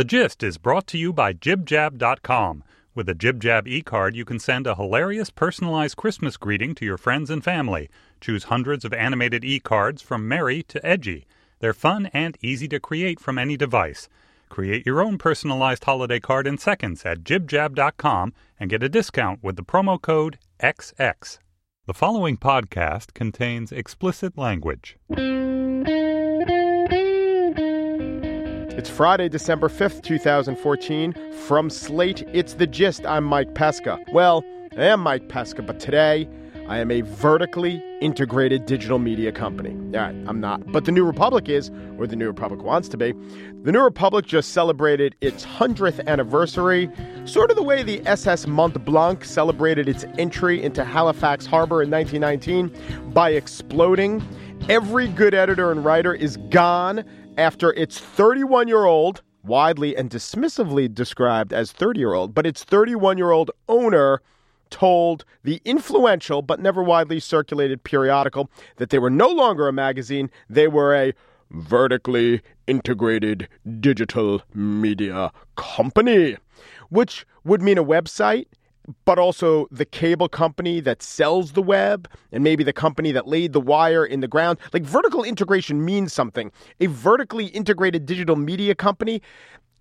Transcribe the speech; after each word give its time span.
The 0.00 0.04
Gist 0.04 0.42
is 0.42 0.56
brought 0.56 0.86
to 0.86 0.96
you 0.96 1.12
by 1.12 1.34
JibJab.com. 1.34 2.64
With 2.94 3.06
a 3.10 3.14
JibJab 3.14 3.68
e 3.68 3.82
card, 3.82 4.16
you 4.16 4.24
can 4.24 4.38
send 4.38 4.66
a 4.66 4.74
hilarious 4.74 5.28
personalized 5.28 5.98
Christmas 5.98 6.38
greeting 6.38 6.74
to 6.76 6.86
your 6.86 6.96
friends 6.96 7.28
and 7.28 7.44
family. 7.44 7.90
Choose 8.18 8.44
hundreds 8.44 8.86
of 8.86 8.94
animated 8.94 9.44
e 9.44 9.60
cards 9.60 10.00
from 10.00 10.26
merry 10.26 10.62
to 10.62 10.86
edgy. 10.86 11.26
They're 11.58 11.74
fun 11.74 12.06
and 12.14 12.38
easy 12.40 12.66
to 12.68 12.80
create 12.80 13.20
from 13.20 13.36
any 13.36 13.58
device. 13.58 14.08
Create 14.48 14.86
your 14.86 15.02
own 15.02 15.18
personalized 15.18 15.84
holiday 15.84 16.18
card 16.18 16.46
in 16.46 16.56
seconds 16.56 17.04
at 17.04 17.22
jibjab.com 17.22 18.32
and 18.58 18.70
get 18.70 18.82
a 18.82 18.88
discount 18.88 19.44
with 19.44 19.56
the 19.56 19.62
promo 19.62 20.00
code 20.00 20.38
XX. 20.62 21.36
The 21.84 21.92
following 21.92 22.38
podcast 22.38 23.12
contains 23.12 23.70
explicit 23.70 24.38
language. 24.38 24.96
It's 28.80 28.88
Friday, 28.88 29.28
December 29.28 29.68
5th, 29.68 30.02
2014. 30.02 31.12
From 31.46 31.68
Slate, 31.68 32.22
it's 32.32 32.54
The 32.54 32.66
Gist. 32.66 33.04
I'm 33.04 33.24
Mike 33.24 33.54
Pesca. 33.54 34.02
Well, 34.10 34.42
I 34.74 34.84
am 34.84 35.00
Mike 35.00 35.28
Pesca, 35.28 35.60
but 35.60 35.78
today 35.78 36.26
I 36.66 36.78
am 36.78 36.90
a 36.90 37.02
vertically 37.02 37.84
integrated 38.00 38.64
digital 38.64 38.98
media 38.98 39.32
company. 39.32 39.72
All 39.72 40.02
right, 40.02 40.16
I'm 40.26 40.40
not. 40.40 40.72
But 40.72 40.86
the 40.86 40.92
New 40.92 41.04
Republic 41.04 41.46
is, 41.46 41.70
or 41.98 42.06
the 42.06 42.16
New 42.16 42.28
Republic 42.28 42.62
wants 42.62 42.88
to 42.88 42.96
be. 42.96 43.12
The 43.64 43.70
New 43.70 43.82
Republic 43.82 44.24
just 44.24 44.52
celebrated 44.52 45.14
its 45.20 45.44
100th 45.44 46.06
anniversary, 46.06 46.90
sort 47.26 47.50
of 47.50 47.58
the 47.58 47.62
way 47.62 47.82
the 47.82 48.00
SS 48.06 48.46
Mont 48.46 48.82
Blanc 48.86 49.26
celebrated 49.26 49.90
its 49.90 50.06
entry 50.16 50.62
into 50.62 50.86
Halifax 50.86 51.44
Harbor 51.44 51.82
in 51.82 51.90
1919 51.90 53.10
by 53.12 53.32
exploding. 53.32 54.26
Every 54.68 55.08
good 55.08 55.34
editor 55.34 55.72
and 55.72 55.84
writer 55.84 56.14
is 56.14 56.36
gone 56.36 57.04
after 57.36 57.72
its 57.72 57.98
31 57.98 58.68
year 58.68 58.84
old, 58.84 59.22
widely 59.42 59.96
and 59.96 60.10
dismissively 60.10 60.92
described 60.92 61.52
as 61.52 61.72
30 61.72 61.98
year 61.98 62.14
old, 62.14 62.34
but 62.34 62.46
its 62.46 62.62
31 62.62 63.18
year 63.18 63.30
old 63.30 63.50
owner 63.68 64.20
told 64.70 65.24
the 65.42 65.60
influential 65.64 66.42
but 66.42 66.60
never 66.60 66.82
widely 66.82 67.18
circulated 67.18 67.82
periodical 67.82 68.48
that 68.76 68.90
they 68.90 68.98
were 68.98 69.10
no 69.10 69.28
longer 69.28 69.66
a 69.66 69.72
magazine, 69.72 70.30
they 70.48 70.68
were 70.68 70.94
a 70.94 71.12
vertically 71.50 72.40
integrated 72.68 73.48
digital 73.80 74.40
media 74.54 75.32
company, 75.56 76.36
which 76.90 77.26
would 77.42 77.60
mean 77.60 77.78
a 77.78 77.84
website 77.84 78.46
but 79.04 79.18
also 79.18 79.66
the 79.70 79.84
cable 79.84 80.28
company 80.28 80.80
that 80.80 81.02
sells 81.02 81.52
the 81.52 81.62
web 81.62 82.08
and 82.32 82.42
maybe 82.42 82.64
the 82.64 82.72
company 82.72 83.12
that 83.12 83.26
laid 83.26 83.52
the 83.52 83.60
wire 83.60 84.04
in 84.04 84.20
the 84.20 84.28
ground. 84.28 84.58
Like 84.72 84.82
vertical 84.82 85.22
integration 85.22 85.84
means 85.84 86.12
something. 86.12 86.50
A 86.80 86.86
vertically 86.86 87.46
integrated 87.46 88.06
digital 88.06 88.36
media 88.36 88.74
company, 88.74 89.22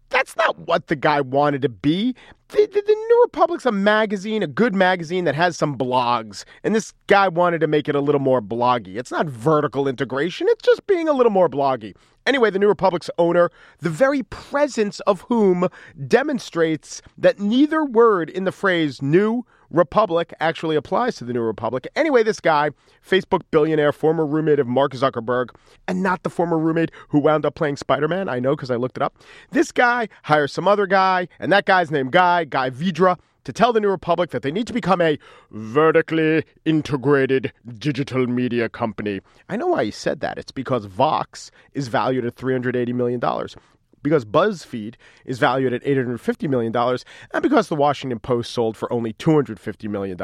that's 0.10 0.36
not 0.36 0.58
what 0.60 0.88
the 0.88 0.96
guy 0.96 1.22
wanted 1.22 1.62
to 1.62 1.70
be. 1.70 2.16
The, 2.50 2.66
the, 2.66 2.82
the, 2.82 2.94
New 2.94 3.22
Republic's 3.24 3.66
a 3.66 3.72
magazine, 3.72 4.42
a 4.42 4.48
good 4.48 4.74
magazine 4.74 5.26
that 5.26 5.36
has 5.36 5.56
some 5.56 5.78
blogs, 5.78 6.46
and 6.64 6.74
this 6.74 6.94
guy 7.08 7.28
wanted 7.28 7.62
to 7.62 7.68
make 7.68 7.88
it 7.88 7.96
a 7.96 8.02
little 8.02 8.20
more 8.20 8.42
bloggy. 8.42 8.98
It's 8.98 9.12
not 9.12 9.28
vertical 9.28 9.88
integration, 9.88 10.48
it's 10.50 10.64
just 10.64 10.86
being 10.88 11.08
a 11.08 11.14
little 11.14 11.32
more 11.32 11.48
bloggy. 11.48 11.96
Anyway, 12.26 12.50
the 12.50 12.60
New 12.60 12.68
Republic's 12.68 13.10
owner, 13.18 13.50
the 13.80 13.90
very 13.90 14.24
presence 14.24 15.00
of 15.02 15.22
whom 15.22 15.68
demonstrates 16.08 17.02
that 17.18 17.40
neither 17.40 17.84
word 17.84 18.30
in 18.30 18.44
the 18.44 18.52
phrase 18.52 19.02
New 19.02 19.46
Republic 19.72 20.34
actually 20.40 20.76
applies 20.76 21.16
to 21.18 21.26
the 21.26 21.34
New 21.34 21.42
Republic. 21.42 21.88
Anyway, 21.96 22.24
this 22.24 22.40
guy, 22.40 22.72
Facebook 23.08 23.42
billionaire, 23.52 23.92
former 23.92 24.26
roommate 24.26 24.60
of 24.60 24.68
Mark 24.68 24.94
Zuckerberg, 24.94 25.50
and 25.88 26.02
not 26.02 26.24
the 26.24 26.30
former 26.30 26.58
roommate 26.58 26.92
who 27.10 27.20
wound 27.20 27.46
up 27.46 27.56
playing 27.56 27.78
Spider 27.78 28.08
Man, 28.08 28.30
I 28.30 28.40
know 28.40 28.56
because 28.56 28.72
I 28.72 28.76
looked 28.76 28.98
it 28.98 29.04
up. 29.04 29.18
This 29.52 29.72
guy 29.72 30.10
hires 30.24 30.52
some 30.52 30.68
other 30.68 30.88
guy, 30.88 31.28
and 31.40 31.52
that 31.52 31.66
guy's 31.66 31.92
named 31.92 32.12
Guy, 32.12 32.46
Guy 32.46 32.70
Vidra, 32.70 33.18
to 33.46 33.54
tell 33.54 33.74
the 33.74 33.80
New 33.80 33.90
Republic 33.90 34.32
that 34.32 34.42
they 34.42 34.52
need 34.52 34.68
to 34.68 34.74
become 34.74 35.02
a 35.02 35.18
vertically 35.52 36.44
integrated 36.66 37.52
digital 37.78 38.28
media 38.28 38.70
company. 38.70 39.22
I 39.48 39.56
know 39.56 39.68
why 39.68 39.86
he 39.86 39.92
said 39.92 40.20
that. 40.20 40.38
It's 40.38 40.52
because 40.52 40.86
Vox 40.86 41.50
is 41.74 41.88
valued 41.88 42.26
at 42.26 42.36
$380 42.36 42.94
million 42.94 43.22
because 44.02 44.26
BuzzFeed 44.26 44.96
is 45.26 45.40
valued 45.40 45.74
at 45.74 45.84
$850 45.84 46.50
million, 46.50 46.76
and 46.76 47.44
because 47.44 47.68
the 47.68 47.76
Washington 47.76 48.20
Post 48.20 48.52
sold 48.52 48.78
for 48.78 48.92
only 48.92 49.14
$250 49.14 49.90
million, 49.90 50.18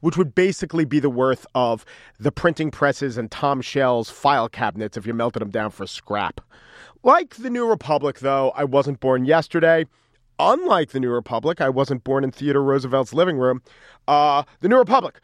which 0.00 0.16
would 0.16 0.34
basically 0.34 0.84
be 0.84 1.00
the 1.00 1.10
worth 1.10 1.46
of 1.54 1.84
the 2.18 2.32
printing 2.32 2.70
presses 2.70 3.18
and 3.18 3.30
Tom 3.30 3.60
Shell's 3.60 4.10
file 4.10 4.48
cabinets 4.48 4.96
if 4.96 5.06
you 5.06 5.14
melted 5.14 5.42
them 5.42 5.50
down 5.50 5.70
for 5.70 5.86
scrap. 5.86 6.40
Like 7.02 7.36
the 7.36 7.50
New 7.50 7.66
Republic, 7.66 8.18
though, 8.20 8.50
I 8.50 8.64
wasn't 8.64 9.00
born 9.00 9.24
yesterday. 9.24 9.86
Unlike 10.40 10.90
the 10.90 11.00
New 11.00 11.10
Republic, 11.10 11.60
I 11.60 11.68
wasn't 11.68 12.04
born 12.04 12.22
in 12.22 12.30
Theodore 12.30 12.62
Roosevelt's 12.62 13.12
living 13.12 13.38
room. 13.38 13.62
Uh, 14.06 14.44
the 14.60 14.68
New 14.68 14.78
Republic, 14.78 15.20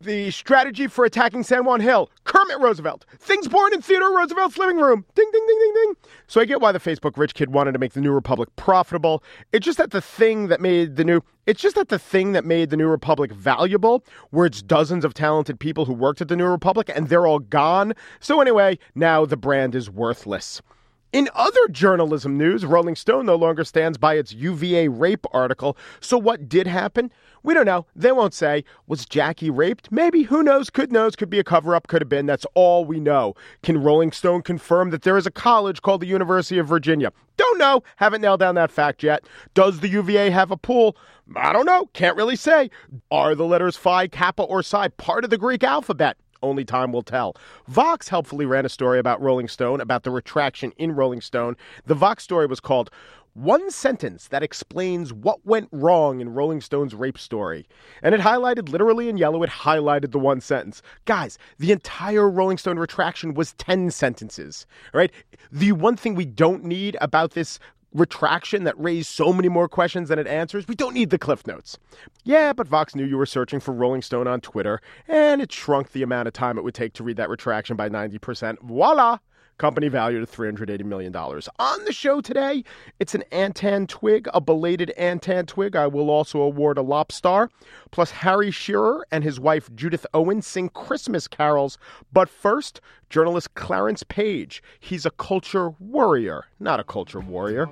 the 0.00 0.30
strategy 0.30 0.86
for 0.86 1.04
attacking 1.04 1.42
San 1.42 1.64
Juan 1.64 1.80
Hill, 1.80 2.10
Kermit 2.24 2.60
Roosevelt, 2.60 3.04
things 3.18 3.48
born 3.48 3.74
in 3.74 3.82
Theodore 3.82 4.16
Roosevelt's 4.16 4.58
living 4.58 4.78
room. 4.78 5.04
Ding, 5.14 5.28
ding, 5.32 5.44
ding, 5.46 5.58
ding, 5.58 5.74
ding. 5.74 5.96
So 6.26 6.40
I 6.40 6.44
get 6.44 6.60
why 6.60 6.72
the 6.72 6.80
Facebook 6.80 7.16
rich 7.16 7.34
kid 7.34 7.52
wanted 7.52 7.72
to 7.72 7.78
make 7.78 7.92
the 7.92 8.00
New 8.00 8.12
Republic 8.12 8.48
profitable. 8.56 9.22
It's 9.52 9.64
just 9.64 9.78
that 9.78 9.90
the 9.90 10.00
thing 10.00 10.48
that 10.48 10.60
made 10.60 10.96
the 10.96 11.04
new, 11.04 11.20
it's 11.46 11.60
just 11.60 11.76
that 11.76 11.88
the 11.88 11.98
thing 11.98 12.32
that 12.32 12.44
made 12.44 12.70
the 12.70 12.76
New 12.76 12.88
Republic 12.88 13.32
valuable 13.32 14.04
were 14.30 14.46
its 14.46 14.62
dozens 14.62 15.04
of 15.04 15.14
talented 15.14 15.58
people 15.58 15.84
who 15.84 15.92
worked 15.92 16.20
at 16.20 16.28
the 16.28 16.36
New 16.36 16.46
Republic 16.46 16.90
and 16.94 17.08
they're 17.08 17.26
all 17.26 17.40
gone. 17.40 17.92
So 18.20 18.40
anyway, 18.40 18.78
now 18.94 19.24
the 19.24 19.36
brand 19.36 19.74
is 19.74 19.90
worthless. 19.90 20.62
In 21.10 21.30
other 21.34 21.68
journalism 21.68 22.36
news, 22.36 22.66
Rolling 22.66 22.94
Stone 22.94 23.24
no 23.24 23.34
longer 23.34 23.64
stands 23.64 23.96
by 23.96 24.16
its 24.16 24.34
UVA 24.34 24.88
rape 24.88 25.24
article. 25.32 25.74
So 26.00 26.18
what 26.18 26.50
did 26.50 26.66
happen? 26.66 27.10
We 27.42 27.54
don't 27.54 27.64
know. 27.64 27.86
They 27.96 28.12
won't 28.12 28.34
say. 28.34 28.62
Was 28.86 29.06
Jackie 29.06 29.48
raped? 29.48 29.90
Maybe. 29.90 30.24
Who 30.24 30.42
knows? 30.42 30.68
Could 30.68 30.92
knows. 30.92 31.16
Could 31.16 31.30
be 31.30 31.38
a 31.38 31.44
cover 31.44 31.74
up. 31.74 31.86
Could 31.86 32.02
have 32.02 32.10
been. 32.10 32.26
That's 32.26 32.44
all 32.54 32.84
we 32.84 33.00
know. 33.00 33.34
Can 33.62 33.82
Rolling 33.82 34.12
Stone 34.12 34.42
confirm 34.42 34.90
that 34.90 35.00
there 35.00 35.16
is 35.16 35.26
a 35.26 35.30
college 35.30 35.80
called 35.80 36.02
the 36.02 36.06
University 36.06 36.58
of 36.58 36.68
Virginia? 36.68 37.10
Don't 37.38 37.58
know. 37.58 37.82
Haven't 37.96 38.20
nailed 38.20 38.40
down 38.40 38.56
that 38.56 38.70
fact 38.70 39.02
yet. 39.02 39.24
Does 39.54 39.80
the 39.80 39.88
UVA 39.88 40.28
have 40.28 40.50
a 40.50 40.58
pool? 40.58 40.94
I 41.34 41.54
don't 41.54 41.64
know. 41.64 41.86
Can't 41.94 42.16
really 42.16 42.36
say. 42.36 42.70
Are 43.10 43.34
the 43.34 43.46
letters 43.46 43.78
Phi, 43.78 44.08
Kappa, 44.08 44.42
or 44.42 44.62
Psi 44.62 44.88
part 44.88 45.24
of 45.24 45.30
the 45.30 45.38
Greek 45.38 45.64
alphabet? 45.64 46.18
Only 46.42 46.64
time 46.64 46.92
will 46.92 47.02
tell. 47.02 47.36
Vox 47.66 48.08
helpfully 48.08 48.46
ran 48.46 48.64
a 48.64 48.68
story 48.68 48.98
about 48.98 49.20
Rolling 49.20 49.48
Stone, 49.48 49.80
about 49.80 50.04
the 50.04 50.10
retraction 50.10 50.72
in 50.76 50.92
Rolling 50.92 51.20
Stone. 51.20 51.56
The 51.86 51.94
Vox 51.94 52.22
story 52.22 52.46
was 52.46 52.60
called 52.60 52.90
One 53.34 53.70
Sentence 53.70 54.28
That 54.28 54.42
Explains 54.42 55.12
What 55.12 55.44
Went 55.44 55.68
Wrong 55.72 56.20
in 56.20 56.34
Rolling 56.34 56.60
Stone's 56.60 56.94
Rape 56.94 57.18
Story. 57.18 57.66
And 58.02 58.14
it 58.14 58.20
highlighted, 58.20 58.68
literally 58.68 59.08
in 59.08 59.16
yellow, 59.16 59.42
it 59.42 59.50
highlighted 59.50 60.12
the 60.12 60.18
one 60.18 60.40
sentence. 60.40 60.80
Guys, 61.06 61.38
the 61.58 61.72
entire 61.72 62.30
Rolling 62.30 62.58
Stone 62.58 62.78
retraction 62.78 63.34
was 63.34 63.54
10 63.54 63.90
sentences, 63.90 64.66
right? 64.94 65.10
The 65.50 65.72
one 65.72 65.96
thing 65.96 66.14
we 66.14 66.26
don't 66.26 66.64
need 66.64 66.96
about 67.00 67.32
this 67.32 67.58
retraction 67.98 68.64
that 68.64 68.78
raised 68.78 69.08
so 69.08 69.32
many 69.32 69.48
more 69.48 69.68
questions 69.68 70.08
than 70.08 70.18
it 70.18 70.26
answers. 70.26 70.66
We 70.68 70.74
don't 70.74 70.94
need 70.94 71.10
the 71.10 71.18
cliff 71.18 71.46
notes. 71.46 71.78
Yeah, 72.24 72.52
but 72.52 72.68
Vox 72.68 72.94
knew 72.94 73.04
you 73.04 73.16
were 73.16 73.26
searching 73.26 73.60
for 73.60 73.72
Rolling 73.72 74.02
Stone 74.02 74.26
on 74.26 74.40
Twitter, 74.40 74.80
and 75.06 75.42
it 75.42 75.52
shrunk 75.52 75.92
the 75.92 76.02
amount 76.02 76.28
of 76.28 76.34
time 76.34 76.58
it 76.58 76.64
would 76.64 76.74
take 76.74 76.92
to 76.94 77.04
read 77.04 77.16
that 77.16 77.28
retraction 77.28 77.76
by 77.76 77.88
90%. 77.88 78.60
Voila! 78.62 79.18
Company 79.58 79.88
valued 79.88 80.22
at 80.22 80.30
$380 80.30 80.84
million. 80.84 81.14
On 81.14 81.84
the 81.84 81.92
show 81.92 82.20
today, 82.20 82.62
it's 83.00 83.16
an 83.16 83.24
Antentwig, 83.32 84.28
a 84.32 84.40
belated 84.40 84.92
Antentwig. 84.96 85.74
I 85.74 85.88
will 85.88 86.10
also 86.10 86.40
award 86.40 86.78
a 86.78 86.82
Lobstar. 86.82 87.48
Plus, 87.90 88.12
Harry 88.12 88.52
Shearer 88.52 89.04
and 89.10 89.24
his 89.24 89.40
wife 89.40 89.68
Judith 89.74 90.06
Owen 90.14 90.42
sing 90.42 90.68
Christmas 90.68 91.26
carols. 91.26 91.76
But 92.12 92.28
first, 92.28 92.80
journalist 93.10 93.54
Clarence 93.54 94.04
Page. 94.04 94.62
He's 94.78 95.04
a 95.04 95.10
culture 95.10 95.70
worrier, 95.80 96.44
not 96.60 96.78
a 96.78 96.84
culture 96.84 97.20
warrior. 97.20 97.68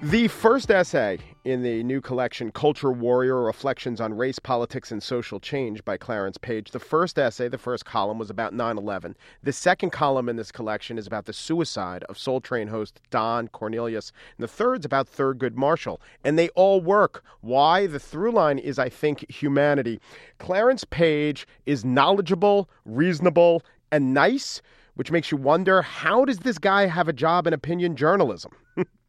The 0.00 0.28
first 0.28 0.70
essay 0.70 1.18
in 1.44 1.62
the 1.62 1.82
new 1.82 2.00
collection, 2.00 2.52
Culture 2.52 2.92
Worrier 2.92 3.42
Reflections 3.42 4.00
on 4.00 4.14
Race, 4.14 4.38
Politics, 4.38 4.92
and 4.92 5.02
Social 5.02 5.40
Change 5.40 5.84
by 5.84 5.96
Clarence 5.96 6.38
Page. 6.38 6.70
The 6.70 6.78
first 6.78 7.18
essay, 7.18 7.48
the 7.48 7.58
first 7.58 7.84
column, 7.84 8.18
was 8.18 8.30
about 8.30 8.54
9 8.54 8.78
11. 8.78 9.16
The 9.42 9.52
second 9.52 9.90
column 9.90 10.28
in 10.28 10.36
this 10.36 10.52
collection 10.52 10.98
is 10.98 11.06
about 11.06 11.24
the 11.24 11.32
suicide 11.32 12.04
of 12.04 12.18
Soul 12.18 12.40
Train 12.40 12.68
host 12.68 13.00
Don 13.10 13.48
Cornelius. 13.48 14.12
And 14.38 14.44
the 14.44 14.48
third's 14.48 14.86
about 14.86 15.10
Thurgood 15.10 15.56
Marshall. 15.56 16.00
And 16.24 16.38
they 16.38 16.48
all 16.50 16.80
work. 16.80 17.24
Why? 17.40 17.86
The 17.86 17.98
through 17.98 18.32
line 18.32 18.58
is, 18.58 18.78
I 18.78 18.88
think, 18.88 19.28
humanity. 19.30 20.00
Clarence 20.38 20.84
Page 20.84 21.46
is 21.66 21.84
knowledgeable, 21.84 22.70
reasonable, 22.84 23.62
and 23.90 24.14
nice, 24.14 24.62
which 24.94 25.10
makes 25.10 25.32
you 25.32 25.38
wonder 25.38 25.82
how 25.82 26.24
does 26.24 26.38
this 26.38 26.58
guy 26.58 26.86
have 26.86 27.08
a 27.08 27.12
job 27.12 27.48
in 27.48 27.52
opinion 27.52 27.96
journalism? 27.96 28.52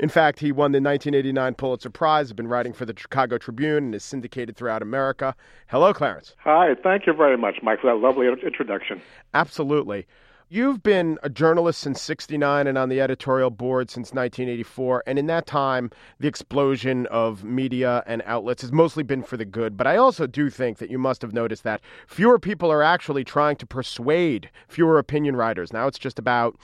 In 0.00 0.08
fact, 0.08 0.38
he 0.38 0.52
won 0.52 0.72
the 0.72 0.80
1989 0.80 1.54
Pulitzer 1.54 1.90
Prize, 1.90 2.28
has 2.28 2.32
been 2.32 2.48
writing 2.48 2.72
for 2.72 2.84
the 2.84 2.94
Chicago 2.96 3.38
Tribune, 3.38 3.84
and 3.84 3.94
is 3.94 4.04
syndicated 4.04 4.56
throughout 4.56 4.82
America. 4.82 5.34
Hello, 5.68 5.92
Clarence. 5.92 6.34
Hi, 6.38 6.74
thank 6.82 7.06
you 7.06 7.12
very 7.12 7.36
much, 7.36 7.56
Mike, 7.62 7.80
for 7.80 7.92
that 7.92 7.98
lovely 7.98 8.26
introduction. 8.26 9.00
Absolutely. 9.34 10.06
You've 10.50 10.82
been 10.82 11.18
a 11.22 11.28
journalist 11.28 11.78
since 11.78 12.00
69 12.00 12.66
and 12.66 12.78
on 12.78 12.88
the 12.88 13.02
editorial 13.02 13.50
board 13.50 13.90
since 13.90 14.14
1984. 14.14 15.02
And 15.06 15.18
in 15.18 15.26
that 15.26 15.46
time, 15.46 15.90
the 16.20 16.26
explosion 16.26 17.04
of 17.08 17.44
media 17.44 18.02
and 18.06 18.22
outlets 18.24 18.62
has 18.62 18.72
mostly 18.72 19.02
been 19.02 19.22
for 19.22 19.36
the 19.36 19.44
good. 19.44 19.76
But 19.76 19.86
I 19.86 19.98
also 19.98 20.26
do 20.26 20.48
think 20.48 20.78
that 20.78 20.90
you 20.90 20.96
must 20.96 21.20
have 21.20 21.34
noticed 21.34 21.64
that 21.64 21.82
fewer 22.06 22.38
people 22.38 22.72
are 22.72 22.82
actually 22.82 23.24
trying 23.24 23.56
to 23.56 23.66
persuade 23.66 24.48
fewer 24.68 24.98
opinion 24.98 25.36
writers. 25.36 25.70
Now 25.70 25.86
it's 25.86 25.98
just 25.98 26.18
about 26.18 26.56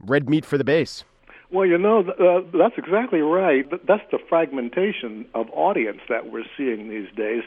red 0.00 0.28
meat 0.28 0.44
for 0.44 0.58
the 0.58 0.64
base. 0.64 1.04
Well, 1.52 1.66
you 1.66 1.78
know, 1.78 2.00
uh, 2.00 2.42
that's 2.56 2.78
exactly 2.78 3.20
right. 3.20 3.68
That's 3.86 4.08
the 4.12 4.18
fragmentation 4.28 5.26
of 5.34 5.48
audience 5.52 6.00
that 6.08 6.30
we're 6.30 6.44
seeing 6.56 6.88
these 6.88 7.08
days. 7.16 7.42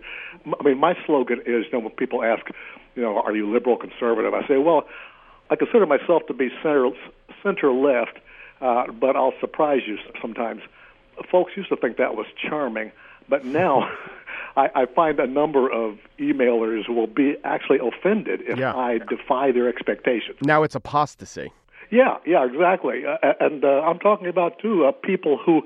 I 0.46 0.64
mean, 0.64 0.78
my 0.78 0.94
slogan 1.06 1.40
is, 1.46 1.66
you 1.66 1.72
know, 1.74 1.80
when 1.80 1.92
people 1.92 2.22
ask, 2.22 2.46
you 2.96 3.02
know, 3.02 3.18
are 3.20 3.34
you 3.34 3.52
liberal, 3.52 3.78
conservative? 3.78 4.34
I 4.34 4.46
say, 4.46 4.58
well, 4.58 4.84
I 5.50 5.56
consider 5.56 5.86
myself 5.86 6.24
to 6.28 6.34
be 6.34 6.50
center 6.62 6.90
center 7.42 7.72
left, 7.72 8.20
uh, 8.62 8.92
but 8.92 9.16
I'll 9.16 9.34
surprise 9.40 9.82
you 9.88 9.98
sometimes. 10.22 10.62
Folks 11.32 11.54
used 11.56 11.70
to 11.70 11.78
think 11.78 11.98
that 11.98 12.16
was 12.16 12.26
charming, 12.50 12.92
but 13.30 13.46
now 13.46 13.90
I, 14.58 14.70
I 14.76 14.86
find 14.86 15.20
a 15.20 15.28
number 15.28 15.72
of 15.72 15.98
emailers 16.20 16.90
will 16.90 17.08
be 17.08 17.36
actually 17.44 17.80
offended 17.80 18.42
if 18.48 18.58
yeah. 18.58 18.76
I 18.76 18.98
defy 18.98 19.52
their 19.52 19.70
expectations. 19.70 20.38
Now 20.42 20.64
it's 20.64 20.76
apostasy. 20.76 21.52
Yeah, 21.94 22.18
yeah, 22.26 22.44
exactly. 22.44 23.04
Uh, 23.06 23.34
and 23.40 23.64
uh, 23.64 23.68
I'm 23.86 24.00
talking 24.00 24.28
about 24.28 24.58
too 24.58 24.86
uh, 24.86 24.92
people 24.92 25.38
who 25.38 25.62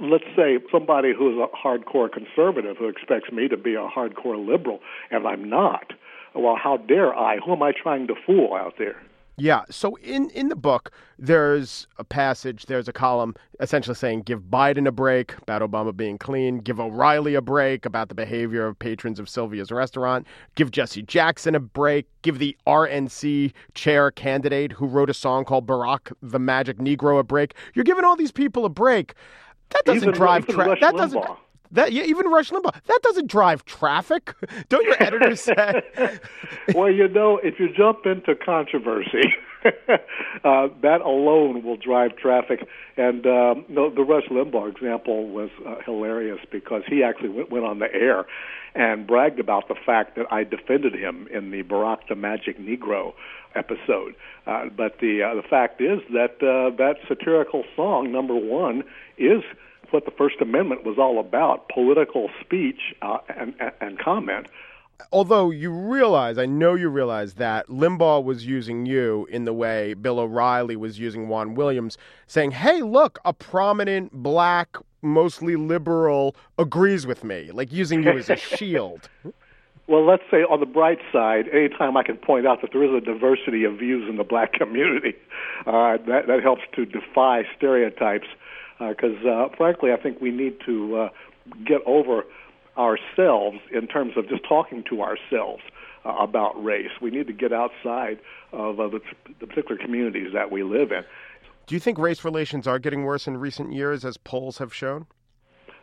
let's 0.00 0.24
say 0.34 0.58
somebody 0.72 1.12
who's 1.16 1.38
a 1.38 1.46
hardcore 1.56 2.10
conservative 2.10 2.76
who 2.76 2.88
expects 2.88 3.30
me 3.30 3.46
to 3.46 3.56
be 3.56 3.74
a 3.74 3.86
hardcore 3.86 4.44
liberal, 4.44 4.80
and 5.12 5.24
I'm 5.24 5.48
not. 5.48 5.92
Well, 6.34 6.56
how 6.60 6.78
dare 6.78 7.14
I? 7.16 7.36
Who 7.38 7.52
am 7.52 7.62
I 7.62 7.70
trying 7.80 8.08
to 8.08 8.14
fool 8.26 8.54
out 8.54 8.74
there? 8.76 9.00
Yeah. 9.38 9.62
So 9.70 9.94
in, 9.96 10.30
in 10.30 10.48
the 10.48 10.56
book, 10.56 10.90
there's 11.18 11.86
a 11.98 12.04
passage, 12.04 12.66
there's 12.66 12.88
a 12.88 12.92
column 12.92 13.36
essentially 13.60 13.94
saying 13.94 14.22
give 14.22 14.42
Biden 14.42 14.86
a 14.86 14.92
break 14.92 15.36
about 15.38 15.62
Obama 15.62 15.96
being 15.96 16.18
clean, 16.18 16.58
give 16.58 16.80
O'Reilly 16.80 17.34
a 17.34 17.40
break 17.40 17.86
about 17.86 18.08
the 18.08 18.14
behavior 18.14 18.66
of 18.66 18.78
patrons 18.78 19.20
of 19.20 19.28
Sylvia's 19.28 19.70
restaurant, 19.70 20.26
give 20.56 20.72
Jesse 20.72 21.02
Jackson 21.02 21.54
a 21.54 21.60
break, 21.60 22.06
give 22.22 22.38
the 22.38 22.56
RNC 22.66 23.52
chair 23.74 24.10
candidate 24.10 24.72
who 24.72 24.86
wrote 24.86 25.08
a 25.08 25.14
song 25.14 25.44
called 25.44 25.66
Barack 25.66 26.12
the 26.20 26.40
Magic 26.40 26.78
Negro 26.78 27.20
a 27.20 27.22
break. 27.22 27.54
You're 27.74 27.84
giving 27.84 28.04
all 28.04 28.16
these 28.16 28.32
people 28.32 28.64
a 28.64 28.70
break. 28.70 29.14
That 29.70 29.84
doesn't 29.84 30.02
even, 30.02 30.14
drive 30.14 30.46
traffic. 30.46 30.80
That 30.80 30.96
doesn't. 30.96 31.24
That 31.72 31.92
yeah, 31.92 32.04
even 32.04 32.26
Rush 32.26 32.50
Limbaugh. 32.50 32.82
That 32.86 33.00
doesn't 33.02 33.26
drive 33.26 33.64
traffic. 33.64 34.34
Don't 34.68 34.84
your 34.84 35.02
editors 35.02 35.42
say? 35.42 35.82
well, 36.74 36.90
you 36.90 37.08
know, 37.08 37.38
if 37.42 37.58
you 37.60 37.68
jump 37.74 38.06
into 38.06 38.34
controversy, 38.34 39.34
uh, 39.64 40.68
that 40.82 41.00
alone 41.04 41.62
will 41.62 41.76
drive 41.76 42.16
traffic. 42.16 42.66
And 42.96 43.26
um, 43.26 43.64
the, 43.68 43.92
the 43.94 44.02
Rush 44.02 44.26
Limbaugh 44.30 44.70
example 44.74 45.28
was 45.28 45.50
uh, 45.66 45.76
hilarious 45.84 46.40
because 46.50 46.82
he 46.86 47.02
actually 47.02 47.30
went, 47.30 47.50
went 47.50 47.64
on 47.64 47.78
the 47.78 47.92
air 47.92 48.26
and 48.74 49.06
bragged 49.06 49.40
about 49.40 49.68
the 49.68 49.74
fact 49.74 50.16
that 50.16 50.26
I 50.32 50.44
defended 50.44 50.94
him 50.94 51.26
in 51.32 51.50
the 51.50 51.62
Barack 51.62 52.08
the 52.08 52.14
Magic 52.14 52.58
Negro 52.58 53.12
episode. 53.54 54.14
Uh, 54.46 54.66
but 54.74 54.98
the 55.00 55.22
uh, 55.22 55.34
the 55.34 55.42
fact 55.42 55.80
is 55.80 56.00
that 56.12 56.36
uh, 56.42 56.74
that 56.76 56.96
satirical 57.08 57.64
song, 57.74 58.12
number 58.12 58.34
one, 58.34 58.84
is 59.16 59.42
what 59.92 60.04
the 60.04 60.10
First 60.10 60.40
Amendment 60.40 60.84
was 60.84 60.98
all 60.98 61.18
about 61.18 61.68
political 61.68 62.30
speech 62.40 62.94
uh, 63.02 63.18
and, 63.28 63.54
and 63.80 63.98
comment. 63.98 64.46
Although 65.12 65.50
you 65.50 65.70
realize, 65.70 66.38
I 66.38 66.46
know 66.46 66.74
you 66.74 66.88
realize 66.88 67.34
that 67.34 67.68
Limbaugh 67.68 68.24
was 68.24 68.44
using 68.44 68.84
you 68.84 69.26
in 69.30 69.44
the 69.44 69.52
way 69.52 69.94
Bill 69.94 70.18
O'Reilly 70.18 70.76
was 70.76 70.98
using 70.98 71.28
Juan 71.28 71.54
Williams, 71.54 71.96
saying, 72.26 72.50
hey, 72.50 72.82
look, 72.82 73.18
a 73.24 73.32
prominent 73.32 74.12
black, 74.12 74.76
mostly 75.00 75.56
liberal 75.56 76.34
agrees 76.58 77.06
with 77.06 77.22
me, 77.22 77.50
like 77.52 77.72
using 77.72 78.02
you 78.02 78.10
as 78.10 78.28
a 78.28 78.36
shield. 78.56 79.08
Well, 79.86 80.04
let's 80.04 80.24
say 80.30 80.42
on 80.42 80.60
the 80.60 80.66
bright 80.66 80.98
side, 81.10 81.48
anytime 81.48 81.96
I 81.96 82.02
can 82.02 82.18
point 82.18 82.46
out 82.46 82.60
that 82.60 82.72
there 82.72 82.84
is 82.84 82.94
a 82.94 83.00
diversity 83.00 83.64
of 83.64 83.78
views 83.78 84.06
in 84.08 84.16
the 84.16 84.24
black 84.24 84.52
community, 84.52 85.14
uh, 85.66 85.96
that, 86.06 86.26
that 86.26 86.42
helps 86.42 86.62
to 86.74 86.84
defy 86.84 87.44
stereotypes 87.56 88.26
because 88.78 89.16
uh, 89.24 89.28
uh, 89.28 89.48
frankly, 89.56 89.92
I 89.92 89.96
think 89.96 90.20
we 90.20 90.30
need 90.30 90.58
to 90.66 90.96
uh, 90.96 91.08
get 91.66 91.80
over 91.86 92.24
ourselves 92.76 93.58
in 93.72 93.86
terms 93.88 94.12
of 94.16 94.28
just 94.28 94.42
talking 94.48 94.84
to 94.88 95.02
ourselves 95.02 95.62
uh, 96.04 96.10
about 96.20 96.62
race. 96.62 96.90
We 97.00 97.10
need 97.10 97.26
to 97.26 97.32
get 97.32 97.52
outside 97.52 98.18
of 98.52 98.78
uh, 98.78 98.88
the, 98.88 99.00
the 99.40 99.46
particular 99.46 99.76
communities 99.76 100.32
that 100.32 100.52
we 100.52 100.62
live 100.62 100.92
in. 100.92 101.02
Do 101.66 101.74
you 101.74 101.80
think 101.80 101.98
race 101.98 102.24
relations 102.24 102.66
are 102.66 102.78
getting 102.78 103.04
worse 103.04 103.26
in 103.26 103.36
recent 103.36 103.72
years, 103.72 104.04
as 104.04 104.16
polls 104.16 104.58
have 104.58 104.72
shown? 104.72 105.06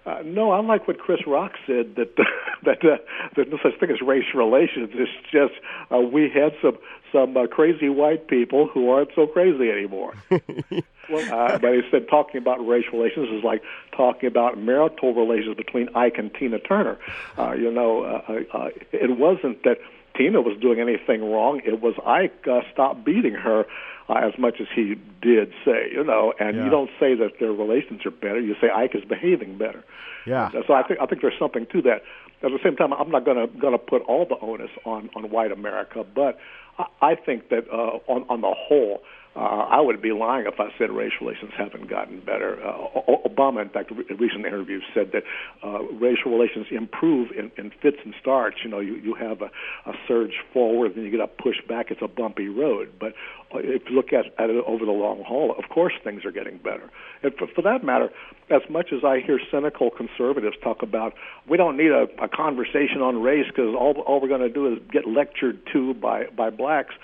Uh, 0.06 0.22
no, 0.24 0.52
I 0.52 0.62
like 0.62 0.88
what 0.88 1.00
Chris 1.00 1.22
Rock 1.26 1.54
said 1.66 1.96
that 1.96 2.16
that 2.64 2.84
uh, 2.84 2.98
there's 3.36 3.48
no 3.50 3.58
such 3.62 3.80
thing 3.80 3.90
as 3.90 4.02
race 4.02 4.26
relations. 4.34 4.90
It's 4.94 5.12
just 5.32 5.54
uh, 5.92 5.98
we 5.98 6.30
had 6.30 6.54
some 6.62 6.78
some 7.12 7.36
uh, 7.36 7.48
crazy 7.48 7.90
white 7.90 8.28
people 8.28 8.68
who 8.68 8.90
aren't 8.90 9.10
so 9.16 9.26
crazy 9.26 9.70
anymore. 9.70 10.14
well, 11.10 11.34
uh, 11.34 11.57
but 11.57 11.74
he 11.74 11.81
said 11.92 12.07
talking 12.10 12.38
about 12.38 12.66
race 12.66 12.86
relations 12.92 13.30
is 13.30 13.44
like 13.44 13.62
talking 13.96 14.28
about 14.28 14.57
marital 14.57 15.13
relations 15.13 15.56
between 15.56 15.90
Ike 15.96 16.18
and 16.18 16.34
Tina 16.34 16.60
Turner. 16.60 16.98
Uh, 17.38 17.54
you 17.54 17.72
know, 17.72 18.04
uh, 18.04 18.44
uh, 18.54 18.69
it 18.92 19.18
wasn't 19.18 19.63
that 19.63 19.80
Tina 20.16 20.42
was 20.42 20.57
doing 20.60 20.80
anything 20.80 21.30
wrong. 21.30 21.62
It 21.66 21.81
was 21.81 21.96
Ike 22.06 22.48
uh, 22.48 22.62
stopped 22.72 23.04
beating 23.04 23.34
her 23.34 23.66
uh, 24.07 24.13
as 24.13 24.38
much 24.38 24.62
as 24.62 24.68
he 24.74 24.96
did 25.22 25.52
say, 25.63 25.90
you 25.92 26.04
know, 26.04 26.34
and 26.40 26.56
yeah. 26.56 26.63
you 26.63 26.69
don't 26.69 26.92
say 27.00 27.16
that 27.16 27.40
their 27.40 27.51
relations 27.51 28.06
are 28.06 28.12
better. 28.12 28.40
You 28.40 28.56
say 28.62 28.69
Ike 28.69 28.96
is 28.96 29.04
behaving 29.04 29.58
better. 29.58 29.84
Yeah. 30.25 30.50
So 30.68 30.74
I 30.74 30.84
think 30.84 31.00
I 31.00 31.06
think 31.06 31.22
there's 31.22 31.38
something 31.38 31.68
to 31.68 31.81
that. 31.84 32.01
At 32.42 32.51
the 32.51 32.60
same 32.63 32.75
time, 32.75 32.94
I'm 32.94 33.10
not 33.10 33.25
going 33.25 33.38
to 33.38 33.48
going 33.60 33.74
to 33.74 33.80
put 33.80 34.01
all 34.04 34.25
the 34.25 34.38
onus 34.40 34.72
on 34.84 35.10
on 35.16 35.30
white 35.30 35.51
America, 35.51 36.04
but 36.04 36.38
I, 36.78 36.86
I 37.01 37.16
think 37.16 37.50
that 37.50 37.68
uh, 37.72 38.00
on 38.08 38.25
on 38.30 38.42
the 38.42 38.54
whole, 38.56 39.01
uh, 39.36 39.40
I 39.40 39.82
would 39.82 40.02
be 40.02 40.12
lying 40.12 40.46
if 40.46 40.60
I 40.60 40.70
said 40.78 40.92
race 40.92 41.12
relations 41.20 41.52
haven't 41.58 41.90
gotten 41.90 42.22
better. 42.22 42.58
Uh, 42.66 43.02
Obama, 43.28 43.62
in 43.62 43.70
fact, 43.70 43.92
in 43.92 44.18
recent 44.18 44.46
interview 44.46 44.80
said 44.94 45.12
that 45.12 45.24
uh, 45.64 45.84
racial 45.94 46.32
relations 46.32 46.68
improve 46.72 47.32
in, 47.32 47.52
in 47.58 47.72
fits 47.82 47.98
and 48.06 48.14
starts. 48.22 48.58
You 48.64 48.70
know, 48.70 48.80
you, 48.80 48.96
you 48.96 49.14
have 49.16 49.42
a, 49.42 49.52
a 49.90 49.94
surge 50.08 50.36
forward, 50.54 50.96
and 50.96 51.04
you 51.04 51.12
get 51.12 51.20
a 51.20 51.28
push 51.28 51.58
back. 51.68 51.88
It's 51.92 52.01
a 52.01 52.08
bumpy 52.08 52.48
road. 52.48 52.94
But 52.98 53.13
uh, 53.54 53.60
if 53.60 53.84
you 53.89 53.96
look 53.96 54.13
at, 54.13 54.25
at 54.42 54.50
it 54.50 54.63
over 54.65 54.86
the 54.86 54.92
long 54.92 55.24
haul, 55.27 55.54
of 55.58 55.70
course 55.70 55.94
things 56.04 56.24
are 56.24 56.32
getting 56.32 56.58
better. 56.58 56.89
And 57.22 57.34
for, 57.36 57.48
for 57.48 57.62
that 57.63 57.84
matter, 57.84 58.10
as 58.50 58.62
much 58.70 58.94
as 58.94 59.04
I 59.04 59.20
hear 59.20 59.39
cynical 59.51 59.89
conservatives 59.89 60.56
talk 60.63 60.82
about 60.82 61.13
we 61.48 61.58
don't 61.58 61.77
need 61.77 61.92
a, 61.92 62.08
a 62.22 62.27
conversation 62.27 63.01
on 63.01 63.22
race 63.22 63.46
because 63.48 63.75
all, 63.77 63.94
all 64.08 64.22
we're 64.22 64.27
going 64.27 64.42
to 64.42 64.50
do 64.50 64.72
is 64.72 64.80
get 64.92 65.08
lectured 65.08 65.60
to 65.74 65.94
by, 65.94 66.25
by 66.36 66.50
blacks, 66.50 66.96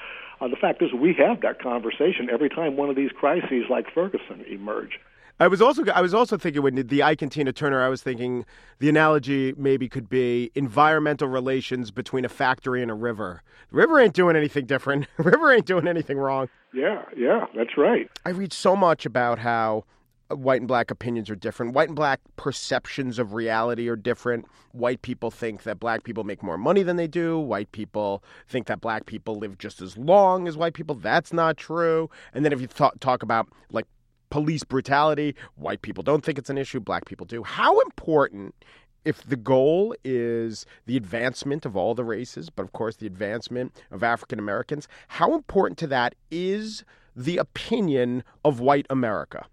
uh, 0.41 0.48
the 0.48 0.55
fact 0.55 0.81
is, 0.81 0.91
we 0.93 1.13
have 1.13 1.41
that 1.41 1.62
conversation 1.62 2.29
every 2.31 2.50
time 2.50 2.75
one 2.75 2.89
of 2.89 2.95
these 2.95 3.12
crises 3.12 3.65
like 3.69 3.86
Ferguson 3.93 4.43
emerge. 4.50 5.00
I 5.39 5.48
was 5.48 5.62
also 5.62 5.83
I 5.91 6.01
was 6.01 6.13
also 6.13 6.38
thinking 6.38 6.62
when 6.62 6.75
the 6.75 7.01
Ike 7.01 7.24
and 7.24 7.31
Tina 7.31 7.51
Turner, 7.51 7.81
I 7.81 7.89
was 7.89 8.03
thinking 8.03 8.45
the 8.77 8.89
analogy 8.89 9.53
maybe 9.57 9.89
could 9.89 10.07
be 10.07 10.51
environmental 10.53 11.27
relations 11.27 11.89
between 11.89 12.25
a 12.25 12.29
factory 12.29 12.81
and 12.81 12.91
a 12.91 12.93
river. 12.93 13.41
The 13.71 13.77
river 13.77 14.00
ain't 14.00 14.13
doing 14.13 14.36
anything 14.36 14.65
different. 14.65 15.07
The 15.17 15.24
river 15.31 15.51
ain't 15.51 15.65
doing 15.65 15.88
anything 15.88 16.17
wrong. 16.17 16.48
Yeah, 16.74 17.03
yeah, 17.17 17.45
that's 17.55 17.75
right. 17.75 18.10
I 18.24 18.29
read 18.29 18.53
so 18.53 18.75
much 18.75 19.05
about 19.05 19.39
how 19.39 19.86
white 20.35 20.61
and 20.61 20.67
black 20.67 20.91
opinions 20.91 21.29
are 21.29 21.35
different. 21.35 21.73
White 21.73 21.89
and 21.89 21.95
black 21.95 22.19
perceptions 22.35 23.19
of 23.19 23.33
reality 23.33 23.88
are 23.88 23.95
different. 23.95 24.45
White 24.71 25.01
people 25.01 25.31
think 25.31 25.63
that 25.63 25.79
black 25.79 26.03
people 26.03 26.23
make 26.23 26.43
more 26.43 26.57
money 26.57 26.83
than 26.83 26.95
they 26.95 27.07
do. 27.07 27.39
White 27.39 27.71
people 27.71 28.23
think 28.47 28.67
that 28.67 28.81
black 28.81 29.05
people 29.05 29.35
live 29.35 29.57
just 29.57 29.81
as 29.81 29.97
long 29.97 30.47
as 30.47 30.57
white 30.57 30.73
people. 30.73 30.95
That's 30.95 31.33
not 31.33 31.57
true. 31.57 32.09
And 32.33 32.43
then 32.45 32.53
if 32.53 32.61
you 32.61 32.67
th- 32.67 32.91
talk 33.00 33.23
about 33.23 33.47
like 33.71 33.85
police 34.29 34.63
brutality, 34.63 35.35
white 35.55 35.81
people 35.81 36.03
don't 36.03 36.23
think 36.23 36.38
it's 36.38 36.50
an 36.50 36.57
issue, 36.57 36.79
black 36.79 37.05
people 37.05 37.25
do. 37.25 37.43
How 37.43 37.79
important 37.81 38.55
if 39.03 39.23
the 39.23 39.35
goal 39.35 39.95
is 40.03 40.65
the 40.85 40.95
advancement 40.95 41.65
of 41.65 41.75
all 41.75 41.95
the 41.95 42.03
races, 42.03 42.50
but 42.50 42.63
of 42.63 42.71
course 42.71 42.97
the 42.97 43.07
advancement 43.07 43.73
of 43.89 44.03
African 44.03 44.39
Americans, 44.39 44.88
how 45.07 45.33
important 45.33 45.77
to 45.79 45.88
that 45.88 46.15
is 46.29 46.83
the 47.15 47.38
opinion 47.38 48.23
of 48.45 48.59
white 48.59 48.85
America? 48.89 49.47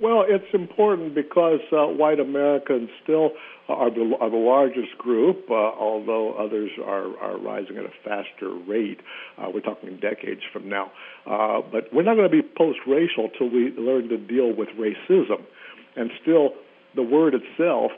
Well, 0.00 0.24
it's 0.26 0.54
important 0.54 1.14
because 1.14 1.60
uh, 1.70 1.84
white 1.84 2.20
Americans 2.20 2.88
still 3.02 3.32
are 3.68 3.90
the, 3.90 4.16
are 4.18 4.30
the 4.30 4.36
largest 4.36 4.96
group, 4.96 5.50
uh, 5.50 5.54
although 5.54 6.32
others 6.32 6.70
are, 6.82 7.16
are 7.18 7.38
rising 7.38 7.76
at 7.76 7.84
a 7.84 7.92
faster 8.02 8.50
rate. 8.66 9.00
Uh, 9.36 9.50
we're 9.52 9.60
talking 9.60 9.98
decades 10.00 10.40
from 10.52 10.70
now. 10.70 10.90
Uh, 11.26 11.60
but 11.70 11.92
we're 11.92 12.02
not 12.02 12.16
going 12.16 12.30
to 12.30 12.34
be 12.34 12.42
post 12.42 12.78
racial 12.86 13.28
till 13.36 13.50
we 13.50 13.72
learn 13.76 14.08
to 14.08 14.16
deal 14.16 14.54
with 14.56 14.68
racism. 14.70 15.44
and 15.96 16.10
still 16.22 16.50
the 16.96 17.02
word 17.02 17.34
itself 17.34 17.92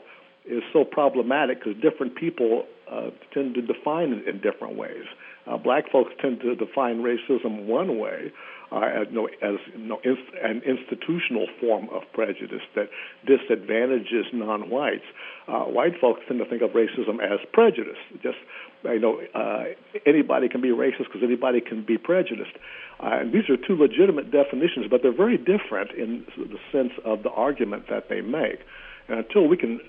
is 0.45 0.61
so 0.73 0.83
problematic 0.83 1.63
because 1.63 1.81
different 1.81 2.15
people 2.15 2.65
uh, 2.91 3.09
tend 3.33 3.55
to 3.55 3.61
define 3.61 4.11
it 4.11 4.27
in 4.27 4.41
different 4.41 4.77
ways. 4.77 5.05
Uh, 5.47 5.57
black 5.57 5.89
folks 5.91 6.11
tend 6.21 6.39
to 6.41 6.55
define 6.55 7.01
racism 7.01 7.65
one 7.65 7.97
way, 7.97 8.31
as, 8.81 9.07
know, 9.11 9.27
as 9.41 9.55
know, 9.77 9.99
an 10.41 10.61
institutional 10.65 11.47
form 11.59 11.89
of 11.89 12.03
prejudice 12.13 12.61
that 12.75 12.89
disadvantages 13.25 14.25
non-whites. 14.33 15.05
Uh, 15.47 15.65
white 15.65 15.93
folks 15.99 16.21
tend 16.27 16.39
to 16.39 16.45
think 16.45 16.61
of 16.61 16.71
racism 16.71 17.21
as 17.21 17.39
prejudice. 17.51 17.97
Just 18.21 18.37
you 18.83 18.99
know, 18.99 19.21
uh, 19.33 19.63
anybody 20.05 20.49
can 20.49 20.61
be 20.61 20.69
racist 20.69 21.05
because 21.11 21.23
anybody 21.23 21.61
can 21.61 21.83
be 21.85 21.97
prejudiced. 21.97 22.55
Uh, 22.99 23.19
and 23.21 23.33
these 23.33 23.49
are 23.49 23.57
two 23.57 23.75
legitimate 23.75 24.31
definitions, 24.31 24.87
but 24.89 25.01
they're 25.01 25.15
very 25.15 25.37
different 25.37 25.91
in 25.91 26.25
the 26.37 26.59
sense 26.71 26.93
of 27.05 27.23
the 27.23 27.29
argument 27.31 27.85
that 27.89 28.09
they 28.09 28.21
make. 28.21 28.59
And 29.07 29.19
until 29.19 29.47
we 29.47 29.57
can 29.57 29.79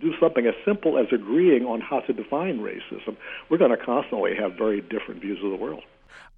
do 0.00 0.12
something 0.20 0.46
as 0.46 0.54
simple 0.64 0.98
as 0.98 1.06
agreeing 1.12 1.64
on 1.64 1.80
how 1.80 2.00
to 2.00 2.12
define 2.12 2.58
racism, 2.58 3.16
we're 3.50 3.58
going 3.58 3.70
to 3.70 3.76
constantly 3.76 4.32
have 4.38 4.52
very 4.58 4.80
different 4.80 5.20
views 5.20 5.38
of 5.44 5.50
the 5.50 5.56
world. 5.56 5.82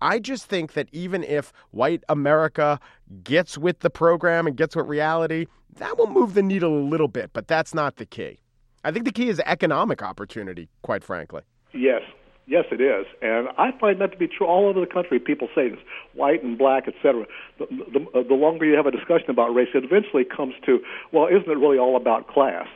I 0.01 0.19
just 0.19 0.47
think 0.47 0.73
that 0.75 0.89
even 0.93 1.25
if 1.25 1.53
white 1.71 2.03
America 2.09 2.81
gets 3.25 3.59
with 3.59 3.81
the 3.81 3.91
program 3.91 4.47
and 4.47 4.57
gets 4.57 4.77
with 4.77 4.87
reality, 4.87 5.47
that 5.77 5.99
will 5.99 6.09
move 6.09 6.35
the 6.35 6.43
needle 6.43 6.77
a 6.79 6.85
little 6.85 7.09
bit, 7.09 7.31
but 7.33 7.49
that's 7.49 7.75
not 7.75 7.97
the 7.97 8.07
key. 8.07 8.39
I 8.85 8.93
think 8.93 9.05
the 9.05 9.13
key 9.13 9.29
is 9.29 9.41
economic 9.45 10.03
opportunity, 10.03 10.69
quite 10.83 11.03
frankly. 11.03 11.43
Yes, 11.73 12.03
yes, 12.47 12.65
it 12.71 12.81
is, 12.81 13.07
and 13.21 13.49
I 13.59 13.73
find 13.79 14.01
that 14.01 14.13
to 14.13 14.17
be 14.19 14.29
true 14.29 14.47
all 14.47 14.69
over 14.69 14.81
the 14.81 14.87
country. 14.87 15.19
People 15.19 15.49
say 15.55 15.69
this, 15.69 15.81
white 16.15 16.43
and 16.43 16.57
black, 16.57 16.89
etc. 16.89 17.27
The, 17.59 17.67
the, 17.67 18.19
uh, 18.19 18.23
the 18.27 18.35
longer 18.35 18.65
you 18.65 18.77
have 18.77 18.87
a 18.87 18.91
discussion 18.91 19.31
about 19.31 19.55
race, 19.55 19.69
it 19.75 19.85
eventually 19.85 20.25
comes 20.25 20.55
to, 20.67 20.79
well, 21.13 21.27
isn't 21.27 21.51
it 21.51 21.59
really 21.59 21.79
all 21.79 21.97
about 21.97 22.29
class? 22.29 22.67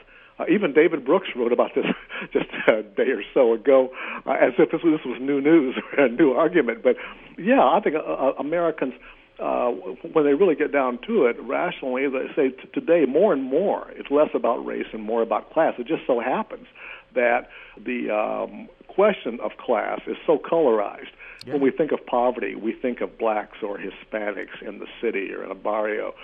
Uh, 0.42 0.52
even 0.52 0.72
David 0.72 1.04
Brooks 1.04 1.28
wrote 1.36 1.52
about 1.52 1.70
this 1.74 1.84
just 2.32 2.46
a 2.68 2.82
day 2.82 3.10
or 3.10 3.22
so 3.34 3.52
ago, 3.52 3.90
uh, 4.26 4.32
as 4.32 4.52
if 4.58 4.70
this 4.70 4.80
was, 4.82 4.98
this 4.98 5.06
was 5.06 5.18
new 5.20 5.40
news 5.40 5.76
or 5.96 6.04
a 6.04 6.08
new 6.08 6.32
argument. 6.32 6.82
But 6.82 6.96
yeah, 7.38 7.60
I 7.62 7.80
think 7.82 7.96
uh, 7.96 7.98
uh, 7.98 8.32
Americans, 8.38 8.94
uh, 9.38 9.70
when 10.12 10.24
they 10.24 10.34
really 10.34 10.54
get 10.54 10.72
down 10.72 10.98
to 11.06 11.26
it, 11.26 11.36
rationally, 11.40 12.08
they 12.08 12.26
say 12.34 12.50
t- 12.50 12.68
today 12.72 13.04
more 13.06 13.32
and 13.32 13.42
more 13.42 13.90
it's 13.92 14.10
less 14.10 14.30
about 14.34 14.64
race 14.64 14.86
and 14.92 15.02
more 15.02 15.22
about 15.22 15.52
class. 15.52 15.74
It 15.78 15.86
just 15.86 16.02
so 16.06 16.20
happens 16.20 16.66
that 17.14 17.48
the 17.76 18.10
um, 18.10 18.68
question 18.94 19.40
of 19.40 19.52
class 19.56 20.00
is 20.06 20.16
so 20.26 20.38
colorized. 20.38 21.12
Yeah. 21.44 21.54
When 21.54 21.62
we 21.62 21.70
think 21.70 21.90
of 21.90 22.04
poverty, 22.06 22.54
we 22.54 22.72
think 22.72 23.00
of 23.00 23.18
blacks 23.18 23.58
or 23.62 23.76
Hispanics 23.78 24.62
in 24.62 24.78
the 24.78 24.86
city 25.00 25.32
or 25.32 25.44
in 25.44 25.50
a 25.50 25.56
barrio 25.56 26.14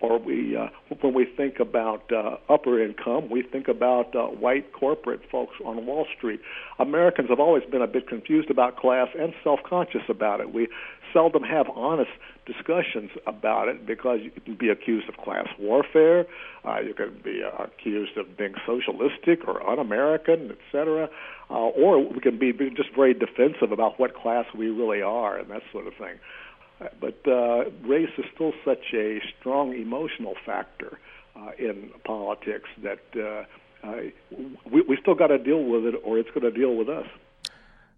or 0.00 0.18
we 0.18 0.56
uh, 0.56 0.68
when 1.00 1.14
we 1.14 1.24
think 1.24 1.60
about 1.60 2.10
uh, 2.12 2.36
upper 2.48 2.82
income, 2.82 3.28
we 3.30 3.42
think 3.42 3.68
about 3.68 4.14
uh, 4.14 4.26
white 4.26 4.72
corporate 4.72 5.20
folks 5.30 5.54
on 5.64 5.86
Wall 5.86 6.06
Street. 6.16 6.40
Americans 6.78 7.28
have 7.28 7.40
always 7.40 7.64
been 7.64 7.82
a 7.82 7.86
bit 7.86 8.08
confused 8.08 8.50
about 8.50 8.76
class 8.76 9.08
and 9.18 9.34
self-conscious 9.44 10.02
about 10.08 10.40
it. 10.40 10.52
We 10.52 10.68
seldom 11.12 11.42
have 11.42 11.68
honest 11.74 12.10
discussions 12.46 13.10
about 13.26 13.68
it 13.68 13.86
because 13.86 14.20
you 14.22 14.30
can 14.30 14.54
be 14.54 14.68
accused 14.68 15.08
of 15.08 15.16
class 15.16 15.48
warfare, 15.58 16.26
uh, 16.64 16.80
you 16.80 16.94
can 16.94 17.20
be 17.22 17.42
uh, 17.42 17.64
accused 17.64 18.16
of 18.16 18.36
being 18.36 18.54
socialistic 18.64 19.46
or 19.46 19.68
un-American, 19.68 20.52
etc., 20.52 21.08
uh, 21.50 21.54
or 21.54 22.02
we 22.02 22.20
can 22.20 22.38
be 22.38 22.52
just 22.52 22.90
very 22.94 23.14
defensive 23.14 23.72
about 23.72 23.98
what 24.00 24.14
class 24.14 24.46
we 24.56 24.68
really 24.68 25.02
are 25.02 25.38
and 25.38 25.50
that 25.50 25.62
sort 25.72 25.86
of 25.86 25.94
thing. 25.94 26.16
But 27.00 27.18
uh, 27.26 27.70
race 27.86 28.10
is 28.18 28.24
still 28.34 28.52
such 28.64 28.92
a 28.94 29.20
strong 29.38 29.74
emotional 29.74 30.34
factor 30.44 30.98
uh, 31.34 31.50
in 31.58 31.90
politics 32.04 32.68
that 32.82 33.00
uh, 33.16 33.44
uh, 33.86 34.00
we, 34.70 34.82
we 34.82 34.98
still 35.00 35.14
got 35.14 35.28
to 35.28 35.38
deal 35.38 35.62
with 35.62 35.84
it, 35.86 35.94
or 36.04 36.18
it's 36.18 36.30
going 36.30 36.42
to 36.42 36.50
deal 36.50 36.74
with 36.74 36.88
us. 36.88 37.06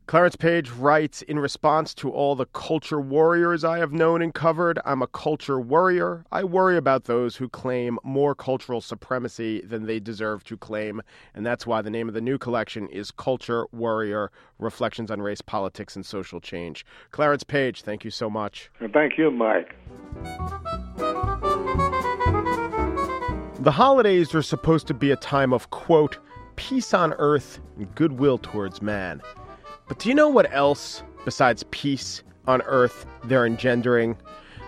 Clarence 0.09 0.37
Page 0.37 0.71
writes 0.71 1.21
In 1.21 1.39
response 1.39 1.93
to 1.97 2.11
all 2.11 2.35
the 2.35 2.47
culture 2.47 2.99
warriors 2.99 3.63
I 3.63 3.77
have 3.77 3.93
known 3.93 4.23
and 4.23 4.33
covered, 4.33 4.79
I'm 4.87 5.03
a 5.03 5.07
culture 5.07 5.61
worrier. 5.61 6.25
I 6.33 6.45
worry 6.45 6.79
about 6.79 7.05
those 7.05 7.37
who 7.37 7.47
claim 7.47 7.99
more 8.03 8.35
cultural 8.35 8.81
supremacy 8.81 9.61
than 9.61 9.85
they 9.85 10.01
deserve 10.01 10.45
to 10.45 10.57
claim. 10.57 11.03
And 11.35 11.45
that's 11.45 11.67
why 11.67 11.83
the 11.83 11.91
name 11.91 12.09
of 12.09 12.15
the 12.15 12.23
new 12.23 12.39
collection 12.39 12.89
is 12.89 13.11
Culture 13.11 13.67
Worrier 13.71 14.33
Reflections 14.59 15.11
on 15.11 15.21
Race, 15.21 15.43
Politics, 15.43 15.95
and 15.95 16.07
Social 16.07 16.41
Change. 16.41 16.87
Clarence 17.11 17.45
Page, 17.45 17.83
thank 17.83 18.03
you 18.03 18.11
so 18.11 18.31
much. 18.31 18.71
Thank 18.95 19.19
you, 19.19 19.31
Mike. 19.31 19.77
The 23.61 23.73
holidays 23.73 24.35
are 24.35 24.41
supposed 24.41 24.87
to 24.87 24.95
be 24.95 25.11
a 25.11 25.17
time 25.17 25.53
of, 25.53 25.69
quote, 25.69 26.17
peace 26.57 26.95
on 26.95 27.13
earth 27.19 27.61
and 27.77 27.95
goodwill 27.95 28.39
towards 28.39 28.81
man. 28.81 29.21
But 29.89 29.99
do 29.99 30.09
you 30.09 30.15
know 30.15 30.29
what 30.29 30.53
else 30.53 31.03
besides 31.25 31.65
peace 31.71 32.23
on 32.47 32.63
earth 32.63 33.07
they're 33.25 33.47
engendering? 33.47 34.17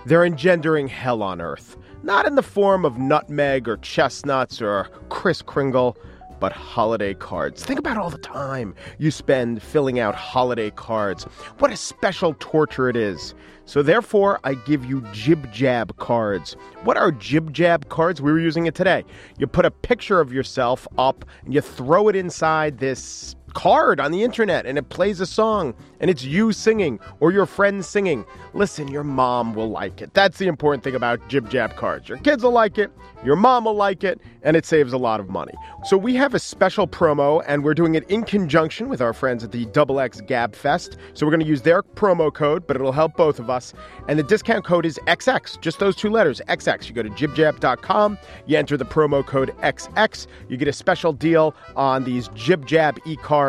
They're 0.06 0.24
engendering 0.24 0.88
hell 0.88 1.22
on 1.22 1.40
earth. 1.40 1.76
Not 2.02 2.26
in 2.26 2.34
the 2.34 2.42
form 2.42 2.86
of 2.86 2.98
nutmeg 2.98 3.68
or 3.68 3.76
chestnuts 3.76 4.62
or 4.62 4.88
Kris 5.10 5.42
Kringle, 5.42 5.96
but 6.40 6.52
holiday 6.52 7.12
cards. 7.12 7.62
Think 7.62 7.78
about 7.78 7.98
all 7.98 8.08
the 8.08 8.18
time 8.18 8.74
you 8.98 9.10
spend 9.10 9.62
filling 9.62 10.00
out 10.00 10.14
holiday 10.14 10.70
cards. 10.70 11.24
What 11.58 11.70
a 11.70 11.76
special 11.76 12.34
torture 12.40 12.88
it 12.88 12.96
is. 12.96 13.34
So, 13.66 13.82
therefore, 13.82 14.40
I 14.42 14.54
give 14.54 14.84
you 14.84 15.02
Jib 15.12 15.52
Jab 15.52 15.96
cards. 15.98 16.54
What 16.82 16.96
are 16.96 17.12
Jib 17.12 17.52
Jab 17.52 17.88
cards? 17.88 18.20
We 18.20 18.32
were 18.32 18.40
using 18.40 18.66
it 18.66 18.74
today. 18.74 19.04
You 19.38 19.46
put 19.46 19.64
a 19.66 19.70
picture 19.70 20.18
of 20.18 20.32
yourself 20.32 20.88
up 20.98 21.24
and 21.44 21.54
you 21.54 21.60
throw 21.60 22.08
it 22.08 22.16
inside 22.16 22.78
this 22.78 23.36
card 23.54 24.00
on 24.00 24.12
the 24.12 24.22
internet 24.22 24.66
and 24.66 24.78
it 24.78 24.88
plays 24.88 25.20
a 25.20 25.26
song 25.26 25.74
and 26.00 26.10
it's 26.10 26.24
you 26.24 26.52
singing 26.52 26.98
or 27.20 27.32
your 27.32 27.46
friends 27.46 27.86
singing. 27.86 28.24
Listen, 28.54 28.88
your 28.88 29.04
mom 29.04 29.54
will 29.54 29.70
like 29.70 30.00
it. 30.00 30.14
That's 30.14 30.38
the 30.38 30.46
important 30.46 30.84
thing 30.84 30.94
about 30.94 31.26
Jib 31.28 31.50
Jab 31.50 31.76
cards. 31.76 32.08
Your 32.08 32.18
kids 32.18 32.42
will 32.42 32.52
like 32.52 32.78
it, 32.78 32.90
your 33.24 33.36
mom 33.36 33.64
will 33.64 33.74
like 33.74 34.02
it, 34.02 34.20
and 34.42 34.56
it 34.56 34.64
saves 34.64 34.92
a 34.92 34.98
lot 34.98 35.20
of 35.20 35.28
money. 35.28 35.52
So 35.84 35.96
we 35.96 36.14
have 36.16 36.34
a 36.34 36.38
special 36.38 36.86
promo 36.86 37.42
and 37.46 37.62
we're 37.62 37.74
doing 37.74 37.94
it 37.94 38.08
in 38.08 38.24
conjunction 38.24 38.88
with 38.88 39.00
our 39.00 39.12
friends 39.12 39.44
at 39.44 39.52
the 39.52 39.66
Double 39.66 40.00
X 40.00 40.20
Gab 40.22 40.54
Fest. 40.54 40.96
So 41.14 41.26
we're 41.26 41.32
going 41.32 41.40
to 41.40 41.46
use 41.46 41.62
their 41.62 41.82
promo 41.82 42.32
code, 42.32 42.66
but 42.66 42.76
it'll 42.76 42.92
help 42.92 43.16
both 43.16 43.38
of 43.38 43.50
us. 43.50 43.74
And 44.08 44.18
the 44.18 44.22
discount 44.22 44.64
code 44.64 44.86
is 44.86 44.98
XX, 45.06 45.60
just 45.60 45.78
those 45.78 45.96
two 45.96 46.10
letters, 46.10 46.40
XX. 46.48 46.88
You 46.88 46.94
go 46.94 47.02
to 47.02 47.10
jibjab.com, 47.10 48.18
you 48.46 48.56
enter 48.56 48.76
the 48.76 48.84
promo 48.84 49.24
code 49.24 49.54
XX, 49.58 50.26
you 50.48 50.56
get 50.56 50.68
a 50.68 50.72
special 50.72 51.12
deal 51.12 51.54
on 51.76 52.04
these 52.04 52.28
Jib 52.28 52.66
Jab 52.66 52.98
e 53.04 53.16
cards 53.16 53.39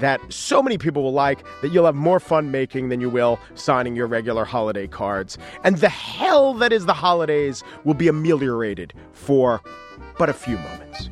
that 0.00 0.20
so 0.28 0.62
many 0.62 0.78
people 0.78 1.02
will 1.02 1.12
like 1.12 1.44
that 1.62 1.70
you'll 1.72 1.86
have 1.86 1.94
more 1.94 2.20
fun 2.20 2.50
making 2.50 2.88
than 2.88 3.00
you 3.00 3.10
will 3.10 3.38
signing 3.54 3.96
your 3.96 4.06
regular 4.06 4.44
holiday 4.44 4.86
cards. 4.86 5.38
And 5.64 5.78
the 5.78 5.88
hell 5.88 6.54
that 6.54 6.72
is 6.72 6.86
the 6.86 6.94
holidays 6.94 7.62
will 7.84 7.94
be 7.94 8.08
ameliorated 8.08 8.92
for 9.12 9.60
but 10.18 10.28
a 10.28 10.32
few 10.32 10.58
moments. 10.58 11.08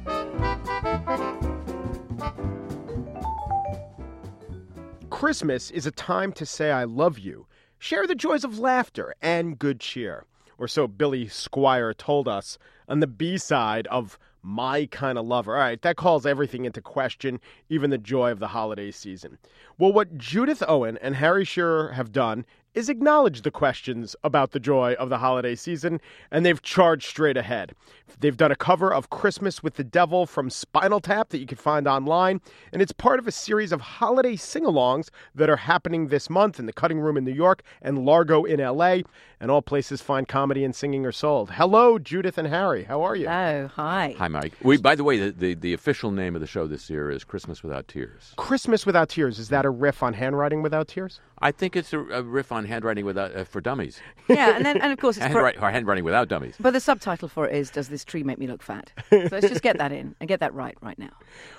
Christmas 5.11 5.71
is 5.71 5.87
a 5.87 5.91
time 5.91 6.33
to 6.33 6.45
say 6.45 6.71
I 6.71 6.85
love 6.85 7.19
you, 7.19 7.47
share 7.79 8.07
the 8.07 8.15
joys 8.15 8.45
of 8.45 8.59
laughter 8.59 9.15
and 9.23 9.59
good 9.59 9.81
cheer. 9.81 10.25
Or 10.59 10.69
so 10.69 10.87
Billy 10.87 11.27
Squier 11.27 11.97
told 11.97 12.29
us 12.29 12.59
on 12.89 13.01
the 13.01 13.07
B 13.07 13.39
side 13.39 13.87
of 13.89 14.19
my 14.47 14.87
kind 14.87 15.19
of 15.19 15.27
lover. 15.27 15.55
All 15.55 15.61
right, 15.61 15.83
that 15.83 15.97
calls 15.97 16.25
everything 16.25 16.65
into 16.65 16.81
question, 16.81 17.41
even 17.69 17.91
the 17.91 17.99
joy 17.99 18.31
of 18.31 18.39
the 18.39 18.49
holiday 18.49 18.93
season. 18.93 19.39
Well, 19.77 19.93
what 19.93 20.17
Judith 20.17 20.63
Owen 20.69 20.97
and 21.03 21.17
Harry 21.17 21.45
Shearer 21.45 21.93
have 21.93 22.13
done 22.13 22.47
is 22.77 22.91
acknowledge 22.91 23.41
the 23.41 23.51
questions 23.51 24.15
about 24.23 24.53
the 24.53 24.61
joy 24.61 24.93
of 24.99 25.09
the 25.09 25.17
holiday 25.17 25.55
season, 25.55 25.99
and 26.31 26.45
they've 26.45 26.61
charged 26.61 27.09
straight 27.09 27.39
ahead. 27.39 27.73
They've 28.21 28.37
done 28.37 28.53
a 28.53 28.57
cover 28.57 28.93
of 28.93 29.09
Christmas 29.09 29.63
with 29.63 29.75
the 29.75 29.83
Devil 29.83 30.27
from 30.27 30.51
Spinal 30.51 31.01
Tap 31.01 31.31
that 31.31 31.39
you 31.39 31.47
can 31.47 31.57
find 31.57 31.89
online, 31.89 32.39
and 32.73 32.83
it's 32.83 32.93
part 32.93 33.19
of 33.19 33.27
a 33.27 33.33
series 33.33 33.73
of 33.73 33.81
holiday 33.81 34.37
sing 34.37 34.65
alongs 34.65 35.09
that 35.35 35.49
are 35.49 35.57
happening 35.57 36.09
this 36.09 36.29
month 36.29 36.61
in 36.61 36.67
the 36.67 36.73
Cutting 36.73 37.01
Room 37.01 37.17
in 37.17 37.25
New 37.25 37.33
York 37.33 37.63
and 37.81 38.05
Largo 38.05 38.45
in 38.45 38.61
LA, 38.61 38.99
and 39.41 39.51
all 39.51 39.63
places 39.63 40.03
fine 40.03 40.27
comedy 40.27 40.63
and 40.63 40.77
singing 40.77 41.07
are 41.07 41.13
sold. 41.13 41.53
Hello, 41.53 41.99
Judith 41.99 42.37
and 42.37 42.47
Harry. 42.47 42.85
How 42.85 43.01
are 43.01 43.17
you? 43.17 43.27
Oh, 43.27 43.71
hi. 43.75 44.15
Hi, 44.19 44.29
Mike. 44.29 44.53
We, 44.63 44.77
by 44.77 44.95
the 44.95 45.05
way, 45.05 45.19
the, 45.19 45.31
the, 45.31 45.55
the 45.55 45.73
official 45.73 46.11
name 46.11 46.35
of 46.35 46.43
the 46.43 46.47
show 46.47 46.67
this 46.67 46.91
year 46.91 47.11
is 47.11 47.25
Christmas 47.25 47.63
Without 47.63 47.89
Tears. 47.89 48.35
Christmas 48.37 48.85
Without 48.85 49.09
Tears. 49.09 49.39
Is 49.39 49.49
that 49.49 49.65
a 49.65 49.71
riff 49.71 50.03
on 50.03 50.13
handwriting 50.13 50.61
without 50.61 50.89
tears? 50.89 51.21
I 51.41 51.53
think 51.53 51.77
it's 51.77 51.93
a, 51.93 52.01
a 52.01 52.23
riff 52.23 52.51
on 52.51 52.65
handwriting 52.65 53.05
without 53.05 53.37
uh, 53.37 53.45
for 53.45 53.61
dummies. 53.61 54.01
Yeah, 54.29 54.57
and 54.57 54.65
then 54.65 54.81
and 54.81 54.93
of 54.93 54.99
course 54.99 55.17
it's 55.19 55.27
for, 55.27 55.33
Handwrite, 55.33 55.63
or 55.63 55.71
handwriting 55.71 56.05
without 56.05 56.29
dummies. 56.29 56.57
but 56.59 56.73
the 56.73 56.81
subtitle 56.81 57.29
for 57.29 57.47
it 57.47 57.55
is 57.55 57.71
"Does 57.71 57.89
this 57.89 58.05
tree 58.05 58.23
make 58.23 58.39
me 58.39 58.47
look 58.47 58.63
fat?" 58.63 58.93
So 59.11 59.29
let's 59.31 59.49
just 59.49 59.63
get 59.63 59.79
that 59.79 59.93
in 59.93 60.15
and 60.21 60.29
get 60.29 60.41
that 60.41 60.55
right 60.55 60.77
right 60.81 60.99
now. 60.99 61.11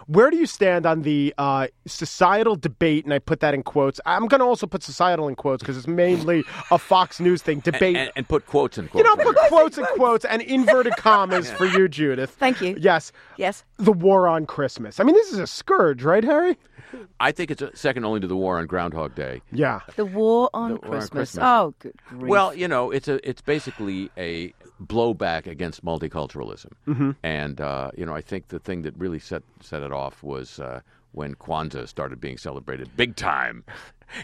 Where 0.07 0.29
do 0.29 0.37
you 0.37 0.45
stand 0.45 0.85
on 0.85 1.01
the 1.01 1.33
uh, 1.37 1.67
societal 1.85 2.55
debate? 2.55 3.03
And 3.03 3.13
I 3.13 3.19
put 3.19 3.39
that 3.41 3.53
in 3.53 3.63
quotes. 3.63 3.99
I'm 4.05 4.27
going 4.27 4.39
to 4.39 4.45
also 4.45 4.67
put 4.67 4.83
societal 4.83 5.27
in 5.27 5.35
quotes 5.35 5.61
because 5.61 5.77
it's 5.77 5.87
mainly 5.87 6.43
a 6.71 6.77
Fox 6.77 7.19
News 7.19 7.41
thing. 7.41 7.59
Debate. 7.59 7.97
And, 7.97 8.11
and 8.15 8.27
put 8.27 8.45
quotes 8.45 8.77
in 8.77 8.87
quotes. 8.87 9.05
you 9.07 9.15
quotes. 9.15 9.25
know, 9.25 9.33
put 9.33 9.49
quotes 9.49 9.77
in 9.77 9.85
quotes 9.95 10.25
and 10.25 10.41
inverted 10.41 10.95
commas 10.97 11.51
for 11.51 11.65
you, 11.65 11.87
Judith. 11.89 12.31
Thank 12.31 12.61
you. 12.61 12.77
Yes. 12.79 13.11
Yes. 13.37 13.63
The 13.77 13.91
war 13.93 14.27
on 14.27 14.45
Christmas. 14.45 14.99
I 14.99 15.03
mean, 15.03 15.15
this 15.15 15.31
is 15.31 15.39
a 15.39 15.47
scourge, 15.47 16.03
right, 16.03 16.23
Harry? 16.23 16.57
I 17.19 17.31
think 17.31 17.51
it's 17.51 17.61
a 17.61 17.75
second 17.75 18.05
only 18.05 18.19
to 18.21 18.27
the 18.27 18.35
war 18.35 18.59
on 18.59 18.65
Groundhog 18.67 19.15
Day. 19.15 19.41
Yeah. 19.51 19.81
The 19.95 20.05
war 20.05 20.49
on, 20.53 20.69
The 20.71 20.75
war 20.77 20.85
on 20.85 20.91
Christmas. 20.91 21.11
Christmas. 21.31 21.43
Oh, 21.45 21.73
good 21.79 21.95
grief. 22.07 22.29
Well, 22.29 22.53
you 22.53 22.67
know, 22.67 22.91
it's 22.91 23.07
a 23.07 23.27
it's 23.27 23.41
basically 23.41 24.09
a 24.17 24.53
blowback 24.83 25.47
against 25.47 25.83
multiculturalism, 25.83 26.71
Mm-hmm. 26.87 27.11
and 27.23 27.59
uh, 27.61 27.91
you 27.97 28.05
know, 28.05 28.13
I 28.13 28.21
think 28.21 28.49
the 28.49 28.59
thing 28.59 28.83
that 28.83 28.97
really 28.97 29.19
set 29.19 29.43
set 29.61 29.81
it 29.83 29.91
off 29.91 30.21
was 30.23 30.59
uh, 30.59 30.81
when 31.13 31.35
Kwanzaa 31.35 31.87
started 31.87 32.19
being 32.21 32.37
celebrated 32.37 32.95
big 32.95 33.15
time. 33.15 33.63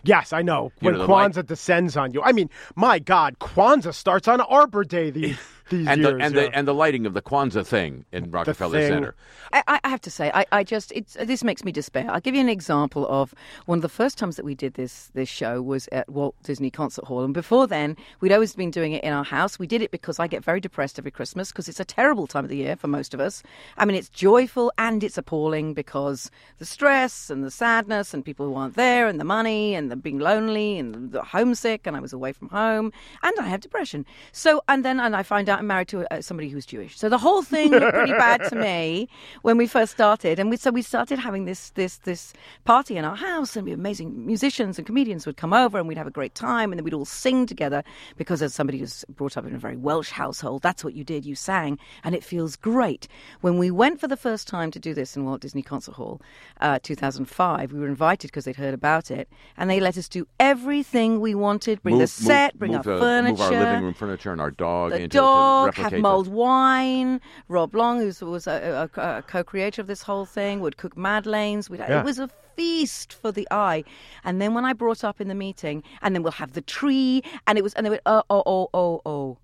Yes, 0.04 0.34
I 0.34 0.42
know. 0.42 0.72
You 0.82 0.86
When 0.88 0.94
know, 0.96 1.06
the 1.06 1.12
light- 1.12 1.32
Kwanzaa 1.34 1.46
descends 1.46 1.98
on 1.98 2.14
you. 2.14 2.22
I 2.22 2.32
mean, 2.32 2.50
my 2.76 3.00
God, 3.00 3.40
Kwanzaa 3.40 3.94
starts 3.94 4.28
on 4.28 4.42
Arbor 4.42 4.84
Day 4.84 5.10
these, 5.10 5.38
these 5.70 5.88
and 5.88 6.02
years. 6.02 6.14
the 6.18 6.24
and 6.24 6.36
yeah. 6.36 6.42
the 6.42 6.56
and 6.56 6.68
the 6.68 6.74
lighting 6.74 7.06
of 7.06 7.14
the 7.14 7.22
Kwanzaa 7.22 7.66
thing 7.66 8.06
in 8.12 8.32
Rockefeller 8.32 8.80
thing. 8.80 8.92
Center. 8.94 9.16
I, 9.52 9.80
I 9.84 9.88
have 9.90 10.02
to 10.02 10.10
say, 10.12 10.32
I, 10.34 10.46
I 10.52 10.64
just 10.64 10.92
it's 10.94 11.14
this 11.22 11.44
makes 11.44 11.64
me 11.64 11.72
despair. 11.72 12.10
I'll 12.10 12.20
give 12.22 12.34
you 12.34 12.42
an 12.42 12.50
example 12.50 13.08
of 13.08 13.36
one 13.66 13.78
of 13.78 13.82
the 13.84 13.90
first 13.90 14.18
times 14.18 14.36
that 14.38 14.46
we 14.46 14.56
did 14.56 14.74
this 14.76 15.10
this 15.14 15.30
show 15.30 15.62
was 15.62 15.88
at 15.92 16.10
Walt 16.10 16.36
Disney 16.44 16.72
Concert 16.72 17.06
Hall, 17.06 17.24
and 17.24 17.34
before 17.34 17.68
then 17.68 17.96
we'd 18.20 18.32
always 18.32 18.56
been 18.56 18.72
doing 18.72 18.94
it 18.94 19.04
in 19.04 19.14
our 19.14 19.24
house. 19.24 19.60
We 19.60 19.68
did 19.68 19.82
it 19.82 19.92
because 19.92 20.20
I 20.20 20.28
get 20.28 20.44
very 20.44 20.60
depressed 20.60 20.98
every 20.98 21.12
Christmas 21.12 21.52
because 21.52 21.68
it's 21.68 21.80
a 21.80 21.86
terrible 21.86 22.26
time 22.26 22.46
of 22.46 22.50
the 22.50 22.58
year 22.58 22.76
for 22.76 22.88
most 22.88 23.14
of 23.14 23.20
us. 23.20 23.44
I 23.78 23.86
mean, 23.86 23.96
it's 23.96 24.10
joyful 24.10 24.72
and 24.78 25.04
it's 25.04 25.18
appalling 25.18 25.74
because 25.74 26.32
the 26.58 26.66
stress 26.66 27.30
and 27.30 27.44
the 27.44 27.52
sadness 27.52 28.14
and 28.14 28.26
people 28.26 28.48
who 28.48 28.56
aren't 28.56 28.76
there 28.76 29.08
and 29.08 29.20
the 29.20 29.24
money 29.24 29.73
and 29.76 29.92
the 29.92 29.96
being 29.96 30.20
lonely 30.20 30.78
and 30.78 31.12
the 31.12 31.24
homesick 31.24 31.86
and 31.86 31.96
I 31.96 32.00
was 32.00 32.14
away 32.14 32.34
from 32.34 32.50
home 32.50 32.92
and 33.22 33.34
I 33.40 33.48
have 33.48 33.62
depression. 33.62 34.06
So 34.32 34.64
and 34.68 34.84
then 34.84 35.00
and 35.00 35.16
I 35.16 35.24
find 35.24 35.50
out 35.50 35.60
I'm 35.60 35.68
married 35.68 35.88
to 35.90 36.12
uh, 36.14 36.22
somebody 36.22 36.50
who's 36.50 36.66
Jewish. 36.66 36.98
So 36.98 37.10
the 37.10 37.18
whole 37.18 37.42
thing 37.42 37.72
looked 37.72 37.94
pretty 37.94 38.14
bad 38.14 38.44
to 38.50 38.56
me 38.56 39.10
when 39.42 39.58
we 39.58 39.68
first 39.68 39.94
started, 39.94 40.40
and 40.40 40.50
we, 40.50 40.58
so 40.58 40.72
we 40.72 40.82
started 40.82 41.20
having 41.20 41.46
this 41.46 41.70
this 41.72 41.98
this 41.98 42.34
party 42.66 42.98
in 42.98 43.06
our 43.06 43.16
house, 43.16 43.56
and 43.56 43.66
we 43.66 43.74
amazing 43.74 44.26
musicians 44.26 44.78
and 44.78 44.86
comedians 44.86 45.26
would 45.26 45.38
come 45.38 45.54
over, 45.54 45.78
and 45.78 45.88
we'd 45.88 45.98
have 45.98 46.08
a 46.08 46.12
great 46.12 46.36
time, 46.36 46.72
and 46.72 46.80
then 46.80 46.84
we'd 46.84 46.94
all 46.94 47.06
sing 47.06 47.46
together 47.46 47.84
because 48.18 48.42
as 48.42 48.54
somebody 48.54 48.78
who's 48.78 49.06
brought 49.10 49.38
up 49.38 49.46
in 49.46 49.56
a 49.56 49.60
very 49.60 49.78
Welsh 49.78 50.12
household, 50.12 50.62
that's 50.62 50.84
what 50.84 50.94
you 50.94 51.04
did, 51.04 51.26
you 51.26 51.36
sang, 51.36 51.78
and 52.04 52.16
it 52.16 52.24
feels 52.24 52.56
great. 52.56 53.08
When 53.42 53.58
we 53.58 53.72
went 53.72 54.00
for 54.00 54.08
the 54.08 54.18
first 54.18 54.48
time 54.48 54.72
to 54.72 54.80
do 54.80 54.94
this 54.94 55.16
in 55.16 55.26
Walt 55.26 55.42
Disney 55.42 55.62
Concert 55.62 55.96
Hall, 55.96 56.22
uh, 56.62 56.80
2005, 56.82 57.72
we 57.72 57.80
were 57.80 57.88
invited 57.88 58.28
because 58.28 58.46
they'd 58.46 58.56
heard 58.56 58.74
about 58.74 59.12
it, 59.12 59.30
and 59.58 59.63
they 59.70 59.80
let 59.80 59.98
us 59.98 60.08
do 60.10 60.28
everything 60.40 61.20
we 61.20 61.36
wanted, 61.36 61.82
bring 61.84 61.98
the 61.98 62.08
set, 62.08 62.54
move- 62.56 62.60
bring 62.60 62.72
move 62.72 62.88
our 62.88 62.94
the- 62.94 63.00
furniture, 63.00 63.44
move 63.44 63.52
our 63.52 63.60
living 63.60 63.84
room 63.84 63.94
furniture 63.94 64.32
and 64.32 64.42
our 64.42 64.52
dog 64.52 64.92
the 64.92 65.08
dog, 65.08 65.76
have 65.76 65.94
mulled 65.94 66.28
wine. 66.28 67.22
Rob 67.48 67.76
Long, 67.76 68.00
who 68.00 68.26
was 68.26 68.48
a, 68.48 68.90
a, 68.96 69.00
a 69.18 69.22
co-creator 69.24 69.82
of 69.82 69.88
this 69.88 70.02
whole 70.02 70.26
thing, 70.26 70.60
would 70.62 70.78
cook 70.78 70.98
madeleines. 70.98 71.70
We'd, 71.70 71.80
Yeah. 71.80 72.00
It 72.00 72.06
was 72.06 72.20
a 72.20 72.30
feast 72.56 73.14
for 73.14 73.32
the 73.32 73.48
eye. 73.52 73.84
And 74.24 74.42
then 74.42 74.54
when 74.54 74.66
I 74.66 74.74
brought 74.74 75.04
up 75.04 75.20
in 75.20 75.28
the 75.28 75.36
meeting, 75.36 75.84
and 76.02 76.16
then 76.16 76.24
we'll 76.24 76.32
have 76.34 76.54
the 76.54 76.62
tree, 76.62 77.22
and 77.48 77.58
it 77.58 77.64
was, 77.64 77.74
and 77.74 77.86
they 77.86 77.90
went, 77.90 78.02
oh, 78.06 78.24
oh, 78.30 78.44
oh, 78.46 78.70
oh, 78.74 79.02
oh. 79.06 79.38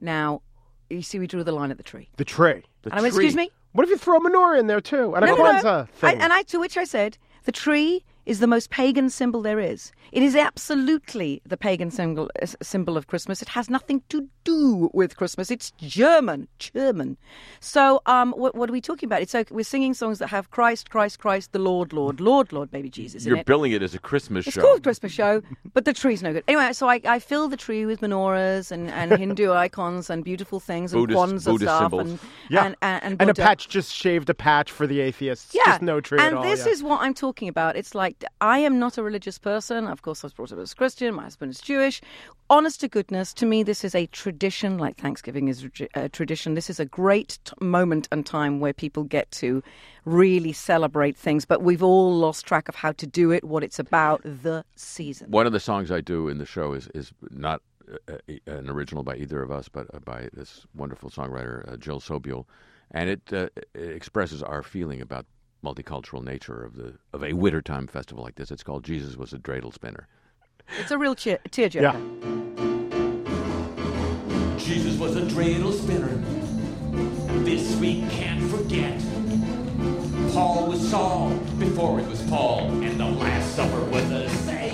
Now, 0.00 0.42
you 0.90 1.02
see, 1.02 1.18
we 1.18 1.26
drew 1.26 1.42
the 1.44 1.52
line 1.52 1.70
at 1.70 1.76
the 1.76 1.82
tree. 1.82 2.08
the 2.16 2.24
tree. 2.24 2.62
the 2.82 2.90
and 2.90 2.98
I 2.98 3.02
went, 3.02 3.14
tree. 3.14 3.24
excuse 3.26 3.36
me. 3.36 3.50
What 3.72 3.84
if 3.84 3.90
you 3.90 3.98
throw 3.98 4.18
menorah 4.20 4.58
in 4.58 4.66
there 4.68 4.80
too? 4.80 5.14
And 5.14 5.24
a 5.24 5.28
No, 5.28 5.36
no, 5.36 5.42
no. 5.44 5.52
Kwanzaa 5.62 5.82
I, 5.82 5.84
thing. 6.12 6.20
and 6.22 6.32
I, 6.32 6.42
to 6.44 6.58
which 6.58 6.76
I 6.76 6.84
said, 6.84 7.18
the 7.44 7.52
tree 7.52 8.04
is 8.26 8.40
the 8.40 8.46
most 8.46 8.70
pagan 8.70 9.08
symbol 9.08 9.40
there 9.40 9.60
is. 9.60 9.92
It 10.12 10.22
is 10.22 10.34
absolutely 10.36 11.40
the 11.46 11.56
pagan 11.56 11.90
symbol, 11.90 12.28
uh, 12.42 12.46
symbol 12.60 12.96
of 12.96 13.06
Christmas. 13.06 13.40
It 13.40 13.48
has 13.48 13.70
nothing 13.70 14.02
to 14.08 14.28
do 14.44 14.90
with 14.92 15.16
Christmas. 15.16 15.50
It's 15.50 15.70
German, 15.78 16.48
German. 16.58 17.16
So, 17.60 18.02
um, 18.06 18.32
what, 18.32 18.54
what 18.54 18.68
are 18.68 18.72
we 18.72 18.80
talking 18.80 19.06
about? 19.06 19.22
It's 19.22 19.32
like 19.34 19.50
we're 19.50 19.62
singing 19.64 19.94
songs 19.94 20.18
that 20.18 20.28
have 20.28 20.50
Christ, 20.50 20.90
Christ, 20.90 21.20
Christ, 21.20 21.52
the 21.52 21.58
Lord, 21.60 21.92
Lord, 21.92 22.20
Lord, 22.20 22.52
Lord, 22.52 22.70
baby 22.70 22.90
Jesus 22.90 23.24
You're 23.24 23.38
it. 23.38 23.46
billing 23.46 23.72
it 23.72 23.82
as 23.82 23.94
a 23.94 23.98
Christmas 23.98 24.46
It's 24.46 24.54
show. 24.54 24.60
It's 24.60 24.66
called 24.66 24.82
Christmas 24.82 25.12
show, 25.12 25.42
but 25.72 25.84
the 25.84 25.92
tree's 25.92 26.22
no 26.22 26.32
good. 26.32 26.44
Anyway, 26.48 26.72
so 26.72 26.88
I, 26.88 27.00
I 27.04 27.18
fill 27.20 27.48
the 27.48 27.56
tree 27.56 27.86
with 27.86 28.00
menorahs 28.00 28.72
and, 28.72 28.90
and 28.90 29.12
Hindu 29.12 29.52
icons 29.66 30.10
and 30.10 30.24
beautiful 30.24 30.58
things 30.58 30.92
and 30.92 31.02
Buddhist- 31.02 31.18
Kwanzaa 31.18 31.44
Buddhist 31.44 31.62
stuff 31.62 31.80
symbols. 31.82 32.10
and, 32.10 32.18
yeah. 32.50 32.64
and, 32.66 32.76
and, 32.82 33.04
and, 33.04 33.22
and 33.22 33.30
a 33.30 33.34
patch 33.34 33.68
just 33.68 33.92
shaved 33.92 34.28
a 34.30 34.34
patch 34.34 34.72
for 34.72 34.86
the 34.86 35.00
atheists. 35.00 35.54
Yeah, 35.54 35.64
Just 35.66 35.82
no 35.82 36.00
tree 36.00 36.18
and 36.18 36.26
at 36.28 36.34
all. 36.34 36.42
And 36.42 36.52
this 36.52 36.66
yeah. 36.66 36.72
is 36.72 36.82
what 36.82 37.00
I'm 37.00 37.14
talking 37.14 37.48
about. 37.48 37.76
It's 37.76 37.94
like 37.94 38.15
I 38.40 38.58
am 38.58 38.78
not 38.78 38.98
a 38.98 39.02
religious 39.02 39.38
person. 39.38 39.86
Of 39.86 40.02
course, 40.02 40.24
I 40.24 40.26
was 40.26 40.34
brought 40.34 40.52
up 40.52 40.58
as 40.58 40.74
Christian. 40.74 41.14
My 41.14 41.24
husband 41.24 41.50
is 41.50 41.60
Jewish. 41.60 42.00
Honest 42.48 42.80
to 42.80 42.88
goodness, 42.88 43.34
to 43.34 43.46
me, 43.46 43.62
this 43.62 43.84
is 43.84 43.94
a 43.94 44.06
tradition. 44.06 44.78
Like 44.78 44.96
Thanksgiving 44.96 45.48
is 45.48 45.68
a 45.94 46.08
tradition. 46.08 46.54
This 46.54 46.70
is 46.70 46.80
a 46.80 46.84
great 46.84 47.38
t- 47.44 47.52
moment 47.60 48.08
and 48.12 48.24
time 48.24 48.60
where 48.60 48.72
people 48.72 49.04
get 49.04 49.30
to 49.32 49.62
really 50.04 50.52
celebrate 50.52 51.16
things. 51.16 51.44
But 51.44 51.62
we've 51.62 51.82
all 51.82 52.14
lost 52.14 52.46
track 52.46 52.68
of 52.68 52.74
how 52.74 52.92
to 52.92 53.06
do 53.06 53.30
it, 53.32 53.44
what 53.44 53.64
it's 53.64 53.78
about, 53.78 54.22
the 54.22 54.64
season. 54.76 55.30
One 55.30 55.46
of 55.46 55.52
the 55.52 55.60
songs 55.60 55.90
I 55.90 56.00
do 56.00 56.28
in 56.28 56.38
the 56.38 56.46
show 56.46 56.72
is 56.72 56.88
is 56.94 57.12
not 57.30 57.62
uh, 58.08 58.14
uh, 58.28 58.32
an 58.46 58.70
original 58.70 59.02
by 59.02 59.16
either 59.16 59.42
of 59.42 59.50
us, 59.50 59.68
but 59.68 59.86
uh, 59.94 59.98
by 60.00 60.28
this 60.32 60.66
wonderful 60.74 61.10
songwriter 61.10 61.78
Jill 61.78 62.00
Sobule, 62.00 62.46
and 62.90 63.10
it, 63.10 63.22
uh, 63.32 63.48
it 63.74 63.90
expresses 63.90 64.42
our 64.42 64.62
feeling 64.62 65.00
about 65.00 65.26
multicultural 65.66 66.22
nature 66.22 66.62
of 66.64 66.76
the 66.76 66.94
of 67.12 67.24
a 67.24 67.32
wintertime 67.32 67.86
festival 67.86 68.22
like 68.22 68.36
this. 68.36 68.50
It's 68.50 68.62
called 68.62 68.84
"Jesus 68.84 69.16
Was 69.16 69.32
a 69.32 69.38
Dreidel 69.38 69.72
Spinner." 69.74 70.06
It's 70.80 70.90
a 70.90 70.98
real 70.98 71.14
cheer- 71.14 71.40
tearjerker. 71.50 71.82
Yeah. 71.82 72.00
Jesus 74.58 74.98
was 74.98 75.14
a 75.16 75.22
dreidel 75.22 75.72
spinner. 75.72 76.16
This 77.44 77.76
we 77.76 78.00
can't 78.08 78.42
forget. 78.50 79.00
Paul 80.32 80.66
was 80.68 80.88
Saul 80.90 81.30
before 81.58 82.00
it 82.00 82.08
was 82.08 82.20
Paul, 82.22 82.62
and 82.82 82.98
the 82.98 83.04
Last 83.06 83.54
Supper 83.54 83.84
was 83.84 84.10
a 84.10 84.28
Seder. 84.28 84.65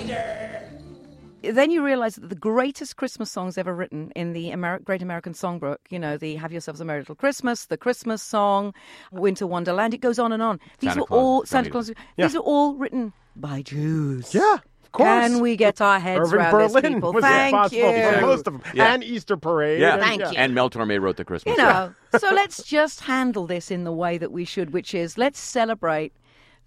Then 1.51 1.71
you 1.71 1.83
realize 1.83 2.15
that 2.15 2.29
the 2.29 2.35
greatest 2.35 2.95
Christmas 2.95 3.29
songs 3.31 3.57
ever 3.57 3.73
written 3.75 4.11
in 4.15 4.33
the 4.33 4.51
Amer- 4.51 4.79
Great 4.79 5.01
American 5.01 5.33
Songbook, 5.33 5.77
you 5.89 5.99
know, 5.99 6.17
the 6.17 6.35
Have 6.35 6.51
Yourselves 6.51 6.79
a 6.81 6.85
Merry 6.85 6.99
Little 7.01 7.15
Christmas, 7.15 7.65
the 7.65 7.77
Christmas 7.77 8.21
song, 8.21 8.73
Winter 9.11 9.45
Wonderland, 9.45 9.93
it 9.93 10.01
goes 10.01 10.19
on 10.19 10.31
and 10.31 10.41
on. 10.41 10.59
These 10.79 10.91
Santa 10.91 11.01
were 11.01 11.07
Claus, 11.07 11.17
all 11.19 11.45
Santa 11.45 11.69
Claus. 11.69 11.91
Yeah. 12.17 12.27
These 12.27 12.35
are 12.35 12.39
all 12.39 12.75
written 12.75 13.13
by 13.35 13.61
Jews. 13.61 14.33
Yeah, 14.33 14.55
of 14.83 14.91
course. 14.91 15.07
Can 15.07 15.39
we 15.41 15.55
get 15.55 15.81
our 15.81 15.99
heads 15.99 16.19
Irving 16.27 16.39
around 16.39 16.51
Berlin 16.51 16.73
this, 16.83 16.93
people? 16.93 17.13
was 17.13 17.23
Thank 17.23 17.53
responsible 17.53 17.97
you. 17.97 18.11
for 18.11 18.21
most 18.21 18.47
of 18.47 18.53
them, 18.53 18.61
Yeah. 18.73 18.93
and 18.93 19.03
Easter 19.03 19.37
Parade. 19.37 19.81
Yeah, 19.81 19.93
and- 19.95 20.01
Thank 20.03 20.21
yeah. 20.21 20.31
you. 20.31 20.37
And 20.37 20.53
Mel 20.55 20.69
Torme 20.69 21.01
wrote 21.01 21.17
the 21.17 21.25
Christmas. 21.25 21.57
You 21.57 21.63
know, 21.63 21.93
so 22.17 22.31
let's 22.33 22.63
just 22.63 23.01
handle 23.01 23.47
this 23.47 23.71
in 23.71 23.83
the 23.83 23.91
way 23.91 24.17
that 24.17 24.31
we 24.31 24.45
should, 24.45 24.71
which 24.71 24.93
is 24.93 25.17
let's 25.17 25.39
celebrate 25.39 26.13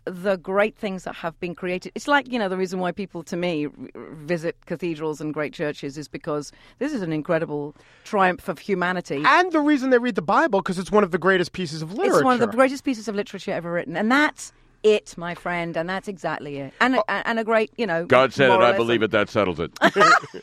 the 0.06 0.36
great 0.36 0.76
things 0.76 1.04
that 1.04 1.16
have 1.16 1.38
been 1.40 1.54
created. 1.54 1.92
It's 1.94 2.08
like, 2.08 2.30
you 2.30 2.38
know, 2.38 2.48
the 2.48 2.56
reason 2.56 2.78
why 2.78 2.92
people, 2.92 3.22
to 3.24 3.36
me, 3.36 3.68
visit 3.94 4.56
cathedrals 4.66 5.20
and 5.20 5.34
great 5.34 5.52
churches 5.52 5.98
is 5.98 6.08
because 6.08 6.52
this 6.78 6.92
is 6.92 7.02
an 7.02 7.12
incredible 7.12 7.74
triumph 8.04 8.48
of 8.48 8.60
humanity. 8.60 9.22
And 9.24 9.52
the 9.52 9.60
reason 9.60 9.90
they 9.90 9.98
read 9.98 10.14
the 10.14 10.22
Bible 10.22 10.60
because 10.60 10.78
it's 10.78 10.92
one 10.92 11.04
of 11.04 11.10
the 11.10 11.18
greatest 11.18 11.52
pieces 11.52 11.82
of 11.82 11.92
literature. 11.92 12.18
It's 12.18 12.24
one 12.24 12.34
of 12.34 12.40
the 12.40 12.46
greatest 12.46 12.84
pieces 12.84 13.08
of 13.08 13.14
literature 13.14 13.52
ever 13.52 13.72
written. 13.72 13.96
And 13.96 14.10
that's 14.10 14.52
it, 14.82 15.18
my 15.18 15.34
friend. 15.34 15.76
And 15.76 15.88
that's 15.88 16.08
exactly 16.08 16.58
it. 16.58 16.72
And, 16.80 16.96
a, 16.96 17.00
oh. 17.00 17.04
and 17.08 17.38
a 17.38 17.44
great, 17.44 17.72
you 17.76 17.86
know. 17.86 18.06
God 18.06 18.32
said 18.32 18.50
it. 18.50 18.54
I 18.54 18.58
lesson. 18.58 18.76
believe 18.76 19.02
it. 19.02 19.10
That 19.10 19.28
settles 19.28 19.60
it. 19.60 19.72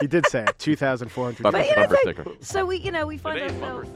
He 0.00 0.06
did 0.06 0.26
say 0.26 0.44
it. 0.44 0.56
Two 0.58 0.76
thousand 0.76 1.08
four 1.08 1.24
hundred. 1.24 1.42
Bumper, 1.42 1.58
But, 1.58 1.66
you 1.66 1.74
know, 1.74 1.82
bumper 1.82 1.96
so- 1.96 2.02
sticker. 2.02 2.30
So 2.40 2.66
we, 2.66 2.76
you 2.76 2.92
know, 2.92 3.06
we 3.06 3.18
find 3.18 3.40
ourselves. 3.40 3.88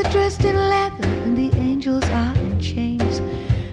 Are 0.00 0.10
dressed 0.10 0.44
in 0.44 0.56
leather 0.56 1.08
and 1.24 1.36
the 1.36 1.54
angels 1.58 2.04
are 2.04 2.34
in 2.36 2.58
chains. 2.58 3.20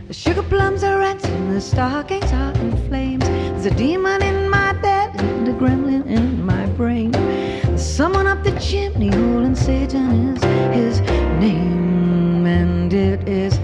The 0.08 0.14
sugar 0.14 0.44
plums 0.44 0.84
are 0.84 1.00
ransom, 1.00 1.54
the 1.54 1.62
stockings 1.62 2.32
are 2.34 2.52
in 2.56 2.76
flames. 2.90 3.24
There's 3.26 3.68
a 3.68 3.76
demon 3.76 4.22
in 4.22 4.50
my 4.50 4.74
bed 4.74 5.16
and 5.22 5.48
a 5.48 5.54
gremlin 5.54 6.06
in 6.06 6.46
my 6.46 6.66
brain. 6.78 7.12
There's 7.12 7.86
someone 7.86 8.28
up 8.28 8.44
the 8.44 8.52
chimney 8.60 9.10
hole 9.10 9.44
and 9.46 9.58
Satan 9.58 10.36
is 10.36 10.44
his 10.76 11.02
name. 11.40 12.46
And 12.46 12.94
it 12.94 13.28
is 13.28 13.58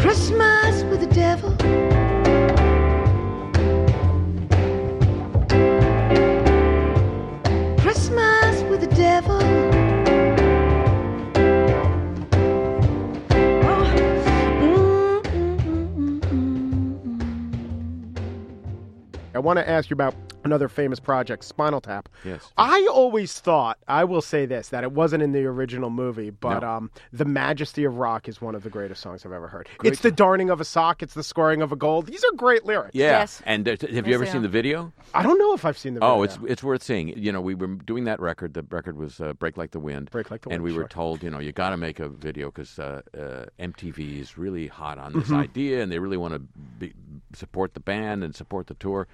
Christmas 0.00 0.84
with 0.84 1.00
the 1.00 1.12
devil. 1.12 1.50
Christmas 7.82 8.62
with 8.70 8.80
the 8.80 8.94
devil. 8.94 9.39
Want 19.40 19.58
to 19.58 19.68
ask 19.68 19.90
you 19.90 19.94
about 19.94 20.14
another 20.44 20.68
famous 20.68 21.00
project, 21.00 21.44
Spinal 21.44 21.80
Tap. 21.80 22.08
Yes. 22.24 22.52
I 22.56 22.86
always 22.90 23.38
thought, 23.40 23.78
I 23.88 24.04
will 24.04 24.22
say 24.22 24.46
this, 24.46 24.68
that 24.70 24.84
it 24.84 24.92
wasn't 24.92 25.22
in 25.22 25.32
the 25.32 25.44
original 25.44 25.90
movie, 25.90 26.30
but 26.30 26.60
No. 26.60 26.68
um, 26.68 26.90
The 27.12 27.24
Majesty 27.24 27.84
of 27.84 27.96
Rock 27.98 28.28
is 28.28 28.40
one 28.40 28.54
of 28.54 28.62
the 28.62 28.70
greatest 28.70 29.02
songs 29.02 29.24
I've 29.26 29.32
ever 29.32 29.48
heard. 29.48 29.68
It's 29.84 30.00
the 30.00 30.10
darning 30.10 30.50
of 30.50 30.60
a 30.60 30.64
sock, 30.64 31.02
it's 31.02 31.14
the 31.14 31.22
scoring 31.22 31.62
of 31.62 31.72
a 31.72 31.76
gold. 31.76 32.06
These 32.06 32.24
are 32.24 32.32
great 32.36 32.64
lyrics. 32.64 32.94
Yeah. 32.94 33.10
Yes. 33.20 33.42
And 33.44 33.68
uh, 33.68 33.72
have 33.72 33.82
Yes, 33.82 34.06
you 34.06 34.14
ever 34.14 34.24
they 34.24 34.30
seen 34.30 34.42
the 34.42 34.48
video? 34.48 34.92
I 35.14 35.22
don't 35.22 35.38
know 35.38 35.54
if 35.54 35.64
I've 35.64 35.78
seen 35.78 35.94
the 35.94 36.00
Oh, 36.04 36.22
video. 36.22 36.22
it's 36.44 36.52
it's 36.52 36.62
worth 36.62 36.82
seeing. 36.82 37.08
You 37.18 37.32
know, 37.32 37.40
we 37.40 37.54
were 37.54 37.66
doing 37.66 38.04
that 38.04 38.20
record. 38.20 38.54
The 38.54 38.62
record 38.70 38.96
was 38.96 39.20
uh, 39.20 39.32
"Break 39.34 39.56
Like 39.56 39.72
the 39.72 39.80
Wind." 39.80 40.10
Break 40.10 40.30
Like 40.30 40.42
the 40.42 40.48
Wind. 40.48 40.54
And 40.56 40.62
Wind, 40.64 40.76
we 40.76 40.82
were 40.82 40.88
told, 40.88 41.22
you 41.22 41.30
know, 41.30 41.38
you 41.40 41.52
got 41.52 41.70
to 41.70 41.76
make 41.76 41.98
a 42.00 42.08
video 42.08 42.46
because 42.50 42.78
uh, 42.78 43.02
uh, 43.18 43.46
MTV 43.58 44.20
is 44.20 44.38
really 44.38 44.68
hot 44.68 44.98
on 44.98 45.10
Mm-hmm. 45.10 45.20
this 45.20 45.32
idea, 45.32 45.82
and 45.82 45.90
they 45.90 45.98
really 45.98 46.16
want 46.16 46.34
to 46.80 46.90
support 47.34 47.74
the 47.74 47.80
band 47.80 48.22
and 48.24 48.34
support 48.34 48.66
the 48.68 48.74
tour. 48.74 49.06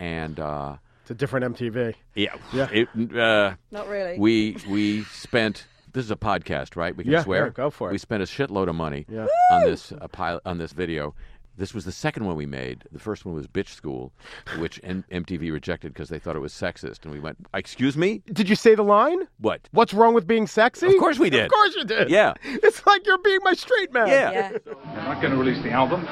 And 0.00 0.40
uh, 0.40 0.76
It's 1.02 1.10
a 1.10 1.14
different 1.14 1.54
MTV. 1.56 1.94
yeah, 2.14 2.34
Yeah. 2.52 2.68
It, 2.72 2.88
uh, 3.16 3.54
Not 3.70 3.86
really. 3.88 4.18
we 4.18 4.56
we 4.68 5.04
spent. 5.04 5.66
This 5.92 6.04
is 6.04 6.10
a 6.12 6.16
podcast, 6.16 6.76
right? 6.76 6.96
We 6.96 7.02
can 7.04 7.12
Yeah, 7.12 7.22
swear. 7.24 7.46
yeah, 7.46 7.50
go 7.52 7.68
for 7.70 7.88
it. 7.88 7.92
We 7.92 7.98
spent 7.98 8.22
a 8.22 8.26
shitload 8.26 8.68
of 8.68 8.76
money 8.76 9.06
Yeah. 9.08 9.26
on 9.52 9.62
this 9.64 9.92
uh, 9.92 10.06
pilot 10.08 10.42
on 10.46 10.58
this 10.58 10.72
video. 10.72 11.14
This 11.58 11.74
was 11.74 11.84
the 11.84 11.92
second 11.92 12.24
one 12.24 12.36
we 12.36 12.46
made. 12.46 12.84
The 12.90 13.00
first 13.00 13.26
one 13.26 13.34
was 13.34 13.46
Bitch 13.48 13.68
School, 13.68 14.12
which 14.58 14.80
M- 14.82 15.04
MTV 15.10 15.52
rejected 15.52 15.92
because 15.92 16.08
they 16.08 16.18
thought 16.18 16.36
it 16.36 16.38
was 16.38 16.54
sexist. 16.54 17.02
And 17.02 17.12
we 17.12 17.18
went, 17.20 17.36
"Excuse 17.52 17.96
me, 17.98 18.22
Did 18.32 18.48
you 18.48 18.54
say 18.56 18.74
the 18.76 18.84
line? 18.84 19.26
what? 19.40 19.68
What's 19.72 19.92
wrong 19.92 20.14
with 20.14 20.26
being 20.26 20.46
sexy? 20.46 20.86
Of 20.86 20.96
course 20.98 21.18
we 21.18 21.28
did. 21.28 21.44
Of 21.46 21.50
course 21.50 21.74
you 21.76 21.84
did. 21.84 22.08
Yeah. 22.08 22.32
It's 22.44 22.86
like 22.86 23.04
you're 23.04 23.18
being 23.18 23.40
my 23.42 23.52
straight 23.54 23.92
man. 23.92 24.06
Yeah. 24.08 24.30
yeah. 24.30 24.48
They're 24.64 25.04
not 25.04 25.20
going 25.20 25.32
to 25.32 25.38
release 25.38 25.62
the 25.62 25.72
album 25.72 26.08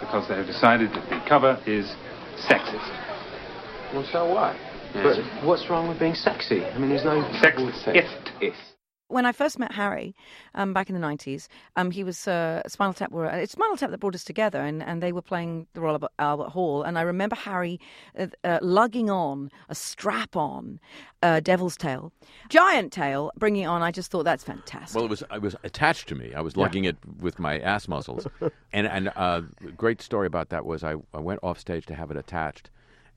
because 0.00 0.26
they 0.28 0.34
have 0.34 0.46
decided 0.46 0.92
that 0.94 1.08
the 1.10 1.20
cover 1.28 1.60
is 1.66 1.94
sexist. 2.36 3.94
Well, 3.94 4.06
so 4.12 4.26
what? 4.32 4.56
But 4.94 5.18
what's 5.44 5.68
wrong 5.68 5.88
with 5.88 5.98
being 5.98 6.14
sexy? 6.14 6.64
I 6.64 6.78
mean, 6.78 6.90
there's 6.90 7.04
no 7.04 7.22
Sexist. 7.42 8.73
When 9.14 9.24
I 9.26 9.30
first 9.30 9.60
met 9.60 9.70
Harry 9.70 10.12
um, 10.56 10.72
back 10.72 10.90
in 10.90 11.00
the 11.00 11.06
90s, 11.06 11.46
um, 11.76 11.92
he 11.92 12.02
was 12.02 12.26
uh, 12.26 12.62
Spinal 12.66 12.92
Tap 12.92 13.12
were 13.12 13.26
it's 13.26 13.52
Spinal 13.52 13.76
Tap 13.76 13.90
that 13.92 13.98
brought 13.98 14.16
us 14.16 14.24
together, 14.24 14.60
and, 14.60 14.82
and 14.82 15.00
they 15.00 15.12
were 15.12 15.22
playing 15.22 15.68
the 15.72 15.80
Royal 15.80 15.94
Albert, 15.94 16.10
Albert 16.18 16.48
Hall, 16.48 16.82
and 16.82 16.98
I 16.98 17.02
remember 17.02 17.36
Harry 17.36 17.78
uh, 18.18 18.26
uh, 18.42 18.58
lugging 18.60 19.10
on 19.10 19.52
a 19.68 19.74
strap 19.76 20.34
on 20.34 20.80
uh, 21.22 21.38
Devil's 21.38 21.76
Tail, 21.76 22.12
giant 22.48 22.92
tail, 22.92 23.30
bringing 23.38 23.68
on. 23.68 23.82
I 23.82 23.92
just 23.92 24.10
thought 24.10 24.24
that's 24.24 24.42
fantastic. 24.42 24.96
Well, 24.96 25.04
it 25.04 25.10
was 25.10 25.22
it 25.32 25.40
was 25.40 25.54
attached 25.62 26.08
to 26.08 26.16
me. 26.16 26.34
I 26.34 26.40
was 26.40 26.56
lugging 26.56 26.84
it 26.84 26.96
with 27.20 27.38
my 27.38 27.60
ass 27.60 27.86
muscles, 27.86 28.26
and 28.72 28.88
and 28.88 29.12
uh, 29.14 29.42
great 29.76 30.02
story 30.02 30.26
about 30.26 30.48
that 30.48 30.66
was 30.66 30.82
I, 30.82 30.96
I 31.14 31.20
went 31.20 31.38
off 31.44 31.60
stage 31.60 31.86
to 31.86 31.94
have 31.94 32.10
it 32.10 32.16
attached, 32.16 32.68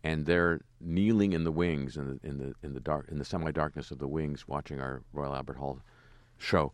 and 0.08 0.26
they're 0.26 0.62
kneeling 0.80 1.34
in 1.34 1.44
the 1.44 1.52
wings 1.52 1.98
in 1.98 2.08
the 2.08 2.28
in 2.28 2.38
the 2.38 2.56
in 2.64 2.74
the 2.74 2.80
dark 2.80 3.10
in 3.10 3.20
the 3.20 3.26
semi 3.26 3.52
darkness 3.52 3.92
of 3.92 4.00
the 4.00 4.08
wings, 4.08 4.48
watching 4.48 4.80
our 4.80 5.02
Royal 5.12 5.36
Albert 5.36 5.58
Hall 5.58 5.80
show, 6.38 6.72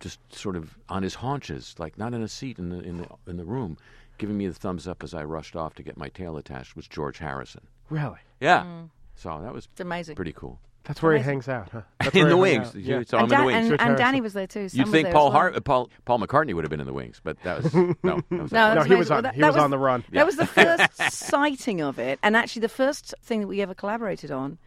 just 0.00 0.18
sort 0.34 0.56
of 0.56 0.76
on 0.88 1.04
his 1.04 1.14
haunches, 1.14 1.76
like 1.78 1.96
not 1.96 2.12
in 2.14 2.22
a 2.22 2.28
seat 2.28 2.58
in 2.58 2.70
the 2.70 2.80
in 2.80 2.98
the 2.98 3.08
in 3.28 3.36
the 3.36 3.44
room, 3.44 3.78
giving 4.18 4.36
me 4.36 4.48
the 4.48 4.54
thumbs 4.54 4.88
up 4.88 5.04
as 5.04 5.14
I 5.14 5.22
rushed 5.22 5.54
off 5.54 5.74
to 5.76 5.84
get 5.84 5.96
my 5.96 6.08
tail 6.08 6.36
attached. 6.36 6.74
Was 6.74 6.88
George 6.88 7.18
Harrison? 7.18 7.62
Really? 7.90 8.18
Yeah. 8.40 8.64
Mm. 8.64 8.90
So 9.14 9.40
that 9.40 9.54
was 9.54 9.68
it's 9.70 9.80
amazing. 9.80 10.16
pretty 10.16 10.32
cool. 10.32 10.58
That's 10.84 11.00
where 11.02 11.12
he 11.12 11.16
Amazing. 11.16 11.32
hangs 11.32 11.48
out, 11.48 11.68
huh? 11.70 11.80
That's 12.00 12.14
in 12.14 12.22
where 12.24 12.30
the 12.36 12.36
he 12.44 12.52
hangs 12.54 12.74
wings, 12.74 12.76
out. 12.76 12.82
Yeah. 12.90 12.98
you 12.98 13.04
saw 13.04 13.16
him 13.18 13.22
and, 13.24 13.24
in 13.24 13.28
the 13.28 13.36
Dan- 13.36 13.46
wings. 13.46 13.70
and, 13.70 13.80
and 13.80 13.98
Dhani 13.98 14.22
was 14.22 14.32
there 14.34 14.46
too. 14.46 14.68
Sam 14.68 14.78
You'd 14.78 14.84
was 14.86 14.92
think 14.92 15.04
there 15.06 15.12
Paul 15.14 15.28
as 15.28 15.32
well. 15.32 15.40
Har- 15.52 15.60
Paul 15.62 15.90
Paul 16.04 16.18
McCartney 16.20 16.52
would 16.54 16.64
have 16.64 16.70
been 16.70 16.80
in 16.80 16.86
the 16.86 16.92
wings, 16.92 17.20
but 17.24 17.40
that 17.42 17.62
was 17.62 17.74
no, 17.74 17.94
that 18.02 18.04
was 18.04 18.30
No, 18.30 18.38
not. 18.38 18.50
that's 18.50 18.52
No, 18.52 18.70
he 18.70 18.76
amazing. 18.94 18.98
was 18.98 19.10
on- 19.10 19.14
Well, 19.16 19.22
that- 19.22 19.34
he 19.34 19.40
that 19.40 19.46
was 19.54 19.56
on 19.56 19.70
the 19.70 19.78
run. 19.78 20.04
That 20.12 20.26
was 20.26 20.36
the 20.36 20.46
first 20.46 21.02
sighting 21.12 21.80
of 21.80 21.98
it, 21.98 22.18
and 22.22 22.36
actually 22.36 22.60
the 22.60 22.68
first 22.68 23.14
thing 23.22 23.40
that 23.40 23.46
we 23.46 23.62
ever 23.62 23.74
collaborated 23.74 24.30
on 24.30 24.58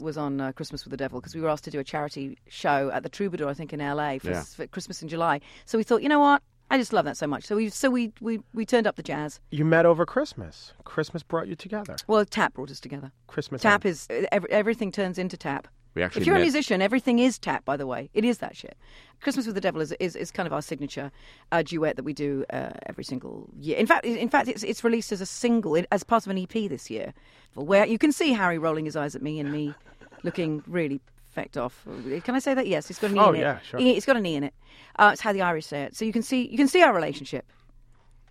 was 0.00 0.16
on 0.16 0.40
uh, 0.40 0.52
Christmas 0.52 0.84
with 0.84 0.92
the 0.92 0.96
Devil 0.96 1.20
because 1.20 1.34
we 1.34 1.40
were 1.40 1.48
asked 1.48 1.64
to 1.64 1.70
do 1.70 1.80
a 1.80 1.84
charity 1.84 2.38
show 2.48 2.90
at 2.94 3.02
the 3.02 3.08
Troubadour, 3.08 3.48
I 3.48 3.54
think, 3.54 3.72
in 3.72 3.80
LA 3.80 4.18
for, 4.18 4.30
Yeah. 4.30 4.42
for 4.44 4.66
Christmas 4.68 5.02
in 5.02 5.08
July. 5.08 5.40
So 5.66 5.76
we 5.76 5.82
thought, 5.84 6.02
you 6.02 6.08
know 6.08 6.20
what? 6.20 6.40
I 6.70 6.76
just 6.76 6.92
love 6.92 7.04
that 7.06 7.16
so 7.16 7.26
much. 7.26 7.44
So 7.44 7.56
we 7.56 7.70
so 7.70 7.90
we 7.90 8.12
we, 8.20 8.40
we 8.52 8.66
turned 8.66 8.86
up 8.86 8.96
the 8.96 9.02
jazz. 9.02 9.40
You 9.50 9.64
met 9.64 9.86
over 9.86 10.04
Christmas. 10.04 10.72
Christmas 10.84 11.22
brought 11.22 11.48
you 11.48 11.54
together. 11.54 11.96
Well, 12.06 12.24
tap 12.24 12.54
brought 12.54 12.70
us 12.70 12.80
together. 12.80 13.12
Christmas. 13.26 13.62
Tap 13.62 13.86
Eve. 13.86 13.92
is 13.92 14.08
every, 14.30 14.50
everything 14.50 14.92
turns 14.92 15.18
into 15.18 15.36
tap. 15.36 15.68
We 15.94 16.02
actually 16.02 16.22
if 16.22 16.26
you're 16.26 16.36
a 16.36 16.40
musician, 16.40 16.82
everything 16.82 17.18
is 17.18 17.38
tap. 17.38 17.64
By 17.64 17.76
the 17.76 17.86
way, 17.86 18.10
it 18.12 18.24
is 18.24 18.38
that 18.38 18.56
shit. 18.56 18.76
Christmas 19.20 19.46
with 19.46 19.54
the 19.54 19.60
Devil 19.60 19.80
is 19.80 19.92
is, 19.98 20.14
is 20.14 20.30
kind 20.30 20.46
of 20.46 20.52
our 20.52 20.62
signature 20.62 21.10
uh, 21.50 21.62
duet 21.62 21.96
that 21.96 22.04
we 22.04 22.12
do 22.12 22.44
uh, 22.50 22.70
every 22.86 23.04
single 23.04 23.48
year. 23.58 23.76
In 23.76 23.86
fact, 23.86 24.04
in 24.04 24.28
fact, 24.28 24.48
it's 24.48 24.62
it's 24.62 24.84
released 24.84 25.10
as 25.10 25.20
a 25.20 25.26
single 25.26 25.80
as 25.90 26.04
part 26.04 26.26
of 26.26 26.30
an 26.30 26.38
EP 26.38 26.68
this 26.68 26.90
year, 26.90 27.14
where 27.54 27.86
you 27.86 27.98
can 27.98 28.12
see 28.12 28.32
Harry 28.32 28.58
rolling 28.58 28.84
his 28.84 28.94
eyes 28.94 29.16
at 29.16 29.22
me 29.22 29.40
and 29.40 29.50
me 29.50 29.74
looking 30.22 30.62
really 30.66 31.00
fecked 31.38 31.56
off. 31.56 31.86
Can 32.24 32.34
I 32.34 32.38
say 32.38 32.54
that? 32.54 32.66
Yes, 32.66 32.90
it's 32.90 32.98
got 32.98 33.10
an 33.10 33.16
e 33.16 33.20
Oh, 33.20 33.30
in 33.30 33.36
it. 33.36 33.40
yeah, 33.40 33.58
sure. 33.60 33.80
It's 33.80 34.06
got 34.06 34.16
an 34.16 34.26
e 34.26 34.34
in 34.36 34.44
it. 34.44 34.54
Uh, 34.96 35.10
it's 35.12 35.20
how 35.20 35.32
the 35.32 35.42
Irish 35.42 35.66
say 35.66 35.82
it. 35.82 35.96
So 35.96 36.04
you 36.04 36.12
can 36.12 36.22
see 36.22 36.48
you 36.48 36.56
can 36.56 36.68
see 36.68 36.82
our 36.82 36.94
relationship 36.94 37.44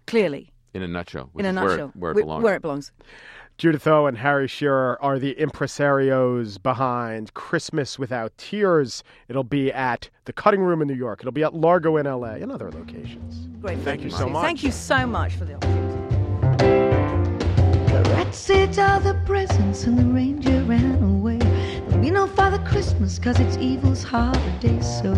clearly 0.06 0.52
in 0.74 0.82
a 0.84 0.88
nutshell. 0.88 1.30
in 1.38 1.46
a 1.46 1.52
nutshell 1.54 1.92
where, 1.96 2.12
it- 2.12 2.16
where 2.16 2.22
it 2.22 2.26
belongs. 2.26 2.44
Where 2.44 2.56
it 2.56 2.62
belongs. 2.62 2.92
Judith 3.58 3.88
Owen 3.88 4.10
and 4.10 4.18
Harry 4.20 4.48
Shearer 4.48 5.02
are 5.02 5.18
the 5.18 5.34
impresarios 5.34 6.62
behind 6.62 7.34
Christmas 7.34 7.98
Without 7.98 8.38
Tears. 8.38 9.04
It'll 9.30 9.44
be 9.44 9.74
at 9.74 10.12
the 10.26 10.34
Cutting 10.34 10.62
Room 10.62 10.80
in 10.80 10.88
New 10.88 10.94
York. 10.94 11.22
It'll 11.22 11.32
be 11.32 11.44
at 11.44 11.56
Largo 11.56 11.98
in 11.98 12.06
LA 12.06 12.34
and 12.36 12.52
other 12.52 12.70
locations. 12.70 13.48
Great. 13.60 13.80
Thank 13.80 14.04
you 14.04 14.12
so 14.12 14.30
much. 14.30 14.44
Thank 14.46 14.62
you 14.64 14.72
so 14.72 15.08
much 15.08 15.34
for 15.34 15.46
the 15.46 15.56
opportunity. 15.56 15.94
The 17.92 18.04
rat 18.12 18.36
said 18.36 18.78
all 18.78 19.00
the 19.00 19.16
presents 19.26 19.86
and 19.86 19.98
the 19.98 20.06
reindeer 20.06 20.62
ran 20.64 21.02
away. 21.02 21.37
Be 22.02 22.12
no 22.12 22.28
Father 22.28 22.60
Christmas 22.60 23.18
cause 23.18 23.40
it's 23.40 23.58
evil's 23.58 24.04
holiday. 24.04 24.80
So 24.82 25.14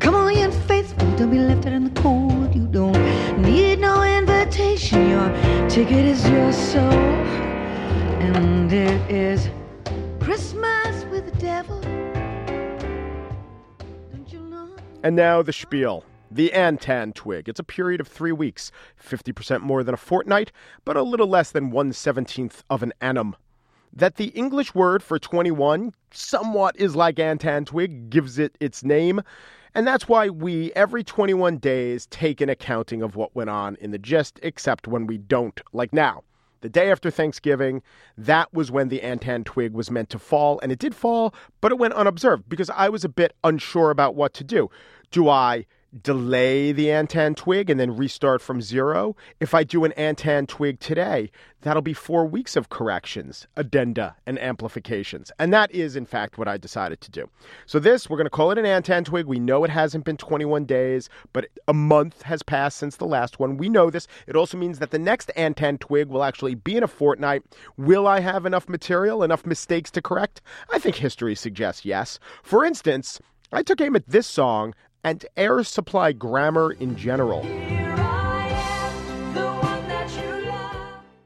come 0.00 0.14
on 0.14 0.36
in 0.36 0.52
faithful, 0.52 1.10
don't 1.16 1.30
be 1.30 1.38
left 1.38 1.66
out 1.66 1.72
in 1.72 1.84
the 1.84 2.00
cold. 2.02 2.54
You 2.54 2.66
don't 2.66 3.40
need 3.40 3.78
no 3.78 4.02
invitation. 4.02 5.08
Your 5.08 5.28
ticket 5.70 6.04
is 6.04 6.28
your 6.28 6.52
soul. 6.52 6.92
And 8.20 8.70
it 8.70 9.10
is 9.10 9.48
Christmas 10.20 11.04
with 11.06 11.32
the 11.32 11.38
devil. 11.40 11.80
You 14.28 14.40
know? 14.40 14.76
And 15.02 15.16
now 15.16 15.42
the 15.42 15.54
spiel. 15.54 16.04
The 16.30 16.50
Antentwig. 16.54 17.48
It's 17.48 17.60
a 17.60 17.64
period 17.64 18.00
of 18.00 18.08
three 18.08 18.32
weeks, 18.32 18.72
50% 19.02 19.60
more 19.60 19.82
than 19.82 19.94
a 19.94 19.98
fortnight, 19.98 20.52
but 20.84 20.96
a 20.96 21.02
little 21.02 21.26
less 21.26 21.50
than 21.50 21.70
one 21.70 21.92
seventeenth 21.92 22.62
of 22.68 22.82
an 22.82 22.92
annum. 23.00 23.36
That 23.92 24.16
the 24.16 24.28
English 24.28 24.74
word 24.74 25.02
for 25.02 25.18
21 25.18 25.92
somewhat 26.10 26.76
is 26.76 26.96
like 26.96 27.16
Antentwig 27.16 28.08
gives 28.08 28.38
it 28.38 28.56
its 28.58 28.82
name, 28.82 29.20
and 29.74 29.86
that's 29.86 30.08
why 30.08 30.28
we, 30.28 30.72
every 30.72 31.04
21 31.04 31.58
days, 31.58 32.06
take 32.06 32.40
an 32.40 32.48
accounting 32.48 33.02
of 33.02 33.16
what 33.16 33.36
went 33.36 33.50
on 33.50 33.76
in 33.76 33.90
the 33.90 33.98
gist, 33.98 34.40
except 34.42 34.88
when 34.88 35.06
we 35.06 35.18
don't, 35.18 35.60
like 35.72 35.92
now. 35.92 36.22
The 36.62 36.68
day 36.68 36.90
after 36.90 37.10
Thanksgiving, 37.10 37.82
that 38.16 38.52
was 38.54 38.70
when 38.70 38.88
the 38.88 39.00
Antentwig 39.00 39.72
was 39.72 39.90
meant 39.90 40.08
to 40.10 40.18
fall, 40.18 40.58
and 40.62 40.70
it 40.72 40.78
did 40.78 40.94
fall, 40.94 41.34
but 41.60 41.72
it 41.72 41.78
went 41.78 41.94
unobserved 41.94 42.48
because 42.48 42.70
I 42.70 42.88
was 42.88 43.04
a 43.04 43.08
bit 43.08 43.34
unsure 43.44 43.90
about 43.90 44.14
what 44.14 44.32
to 44.34 44.44
do. 44.44 44.70
Do 45.10 45.28
I 45.28 45.66
delay 46.00 46.72
the 46.72 46.86
Antentwig 46.86 47.68
and 47.68 47.78
then 47.78 47.96
restart 47.96 48.40
from 48.40 48.62
zero? 48.62 49.16
If 49.40 49.54
I 49.54 49.64
do 49.64 49.84
an 49.84 49.92
Antentwig 49.96 50.78
today, 50.78 51.30
that'll 51.60 51.82
be 51.82 51.92
four 51.92 52.24
weeks 52.24 52.56
of 52.56 52.68
corrections, 52.68 53.46
addenda, 53.56 54.16
and 54.26 54.38
amplifications. 54.38 55.30
And 55.38 55.52
that 55.52 55.70
is, 55.72 55.96
in 55.96 56.06
fact, 56.06 56.38
what 56.38 56.48
I 56.48 56.56
decided 56.56 57.00
to 57.02 57.10
do. 57.10 57.28
So, 57.66 57.78
this, 57.78 58.08
we're 58.08 58.16
going 58.16 58.26
to 58.26 58.30
call 58.30 58.50
it 58.50 58.58
an 58.58 58.64
Antentwig. 58.64 59.26
We 59.26 59.38
know 59.38 59.64
it 59.64 59.70
hasn't 59.70 60.04
been 60.04 60.16
21 60.16 60.64
days, 60.64 61.08
but 61.32 61.48
a 61.68 61.74
month 61.74 62.22
has 62.22 62.42
passed 62.42 62.78
since 62.78 62.96
the 62.96 63.06
last 63.06 63.38
one. 63.38 63.56
We 63.56 63.68
know 63.68 63.90
this. 63.90 64.06
It 64.26 64.36
also 64.36 64.56
means 64.56 64.78
that 64.78 64.90
the 64.90 64.98
next 64.98 65.30
Antentwig 65.36 66.08
will 66.08 66.24
actually 66.24 66.54
be 66.54 66.76
in 66.76 66.82
a 66.82 66.88
fortnight. 66.88 67.42
Will 67.76 68.06
I 68.06 68.20
have 68.20 68.46
enough 68.46 68.68
material, 68.68 69.22
enough 69.22 69.46
mistakes 69.46 69.90
to 69.92 70.02
correct? 70.02 70.40
I 70.70 70.78
think 70.78 70.96
history 70.96 71.34
suggests 71.34 71.84
yes. 71.84 72.18
For 72.42 72.64
instance, 72.64 73.20
I 73.52 73.62
took 73.62 73.80
aim 73.82 73.96
at 73.96 74.08
this 74.08 74.26
song 74.26 74.74
and 75.04 75.24
air 75.36 75.62
supply 75.64 76.12
grammar 76.12 76.72
in 76.72 76.96
general. 76.96 77.42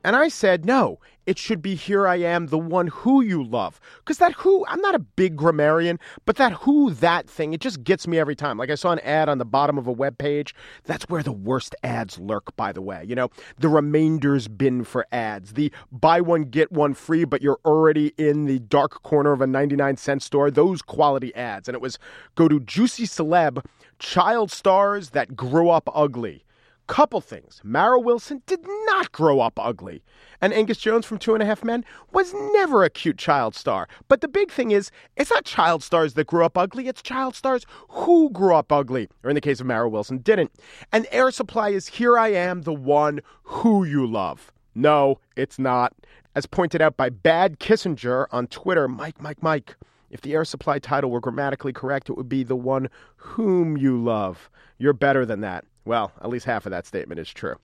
And 0.05 0.15
I 0.15 0.29
said, 0.29 0.65
no, 0.65 1.01
it 1.27 1.39
should 1.39 1.61
be 1.61 1.75
Here 1.75 2.07
I 2.07 2.17
Am, 2.17 2.47
the 2.47 2.59
one 2.59 2.87
who 2.87 3.21
you 3.21 3.43
love. 3.43 3.81
Because 3.99 4.19
that 4.19 4.33
who, 4.35 4.65
I'm 4.67 4.81
not 4.81 4.95
a 4.95 5.01
big 5.01 5.37
grammarian, 5.37 5.99
but 6.25 6.37
that 6.37 6.53
who, 6.53 6.93
that 6.93 7.29
thing, 7.29 7.53
it 7.53 7.61
just 7.61 7.83
gets 7.83 8.07
me 8.07 8.19
every 8.19 8.37
time. 8.37 8.57
Like 8.57 8.71
I 8.71 8.77
saw 8.77 8.93
an 8.93 9.01
ad 9.01 9.29
on 9.29 9.39
the 9.39 9.45
bottom 9.45 9.77
of 9.77 9.87
a 9.87 9.93
web 9.93 10.19
page. 10.19 10.55
That's 10.85 11.09
where 11.09 11.23
the 11.23 11.33
worst 11.33 11.75
ads 11.83 12.19
lurk, 12.19 12.55
by 12.57 12.73
the 12.73 12.81
way. 12.81 13.05
You 13.05 13.17
know, 13.17 13.29
the 13.59 13.69
remainders 13.69 14.49
bin 14.49 14.85
for 14.85 15.07
ads, 15.11 15.55
the 15.55 15.73
buy 15.91 16.21
one, 16.21 16.43
get 16.43 16.71
one 16.71 16.95
free, 16.95 17.25
but 17.25 17.43
you're 17.43 17.61
already 17.65 18.13
in 18.17 18.47
the 18.47 18.61
dark 18.61 19.03
corner 19.03 19.33
of 19.33 19.41
a 19.41 19.47
99 19.47 19.97
cent 19.97 20.23
store, 20.23 20.51
those 20.51 20.81
quality 20.81 21.35
ads. 21.35 21.69
And 21.69 21.75
it 21.75 21.81
was 21.81 21.99
go 22.37 22.47
to 22.49 22.61
Juicy 22.61 23.05
Celeb, 23.05 23.65
child 23.99 24.51
stars 24.51 25.11
that 25.11 25.35
grew 25.37 25.71
up 25.71 25.89
ugly 25.93 26.45
Couple 26.87 27.21
things. 27.21 27.61
Mara 27.65 27.99
Wilson 27.99 28.43
did 28.47 28.61
not 28.85 29.11
grow 29.11 29.41
up 29.41 29.59
ugly. 29.59 30.03
And 30.41 30.53
Angus 30.53 30.79
Jones 30.79 31.05
from 31.05 31.19
Two 31.19 31.35
and 31.35 31.43
a 31.43 31.47
Half 31.47 31.65
Men 31.65 31.85
was 32.13 32.33
never 32.53 32.85
a 32.85 32.91
cute 32.91 33.19
child 33.19 33.57
star. 33.57 33.89
But 34.07 34.21
the 34.21 34.29
big 34.29 34.53
thing 34.53 34.71
is, 34.71 34.93
it's 35.17 35.31
not 35.31 35.45
child 35.45 35.83
stars 35.83 36.15
that 36.15 36.29
grew 36.29 36.45
up 36.45 36.57
ugly, 36.57 36.87
it's 36.87 37.03
child 37.03 37.35
stars 37.35 37.67
who 37.89 38.31
grew 38.31 38.55
up 38.55 38.71
ugly, 38.71 39.09
or 39.25 39.31
in 39.31 39.35
the 39.35 39.41
case 39.41 39.59
of 39.61 39.67
Mara 39.67 39.89
Wilson, 39.89 40.19
didn't. 40.19 40.53
And 40.93 41.07
Air 41.11 41.31
Supply 41.33 41.71
is 41.71 41.89
Here 41.89 42.17
I 42.17 42.29
Am, 42.29 42.63
the 42.63 42.75
one 42.75 43.21
who 43.43 43.85
you 43.85 44.07
love. 44.07 44.53
No, 44.77 45.19
it's 45.35 45.59
not. 45.59 45.93
As 46.37 46.47
pointed 46.47 46.83
out 46.83 46.97
by 46.97 47.09
Bad 47.09 47.59
Kissinger 47.59 48.27
on 48.31 48.47
Twitter, 48.47 48.87
Mike, 48.87 49.21
Mike, 49.21 49.43
Mike. 49.43 49.75
If 50.11 50.21
the 50.21 50.35
air 50.35 50.45
supply 50.45 50.79
title 50.79 51.11
were 51.11 51.21
grammatically 51.21 51.73
correct, 51.73 52.09
it 52.09 52.17
would 52.17 52.29
be 52.29 52.45
the 52.45 52.55
one 52.55 52.89
whom 53.17 53.77
you 53.77 54.01
love. 54.03 54.51
You're 54.79 54.93
better 54.93 55.27
than 55.27 55.41
that. 55.41 55.65
Well, 55.87 56.13
at 56.21 56.29
least 56.29 56.45
half 56.45 56.67
of 56.67 56.71
that 56.71 56.87
statement 56.87 57.21
is 57.21 57.31
true. 57.31 57.57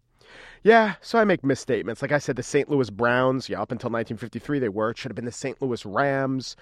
Yeah, 0.62 0.94
so 1.00 1.18
I 1.18 1.24
make 1.24 1.44
misstatements. 1.44 2.00
Like 2.00 2.12
I 2.12 2.18
said, 2.18 2.37
the 2.37 2.42
St. 2.42 2.70
Louis 2.70 2.88
Browns, 2.88 3.48
yeah, 3.48 3.61
up 3.61 3.72
until 3.72 3.90
1953 3.90 4.61
they 4.61 4.68
were. 4.68 4.90
It 4.90 4.98
should 4.98 5.11
have 5.11 5.16
been 5.16 5.24
the 5.24 5.32
St. 5.32 5.61
Louis 5.61 5.85
Rams. 5.85 6.56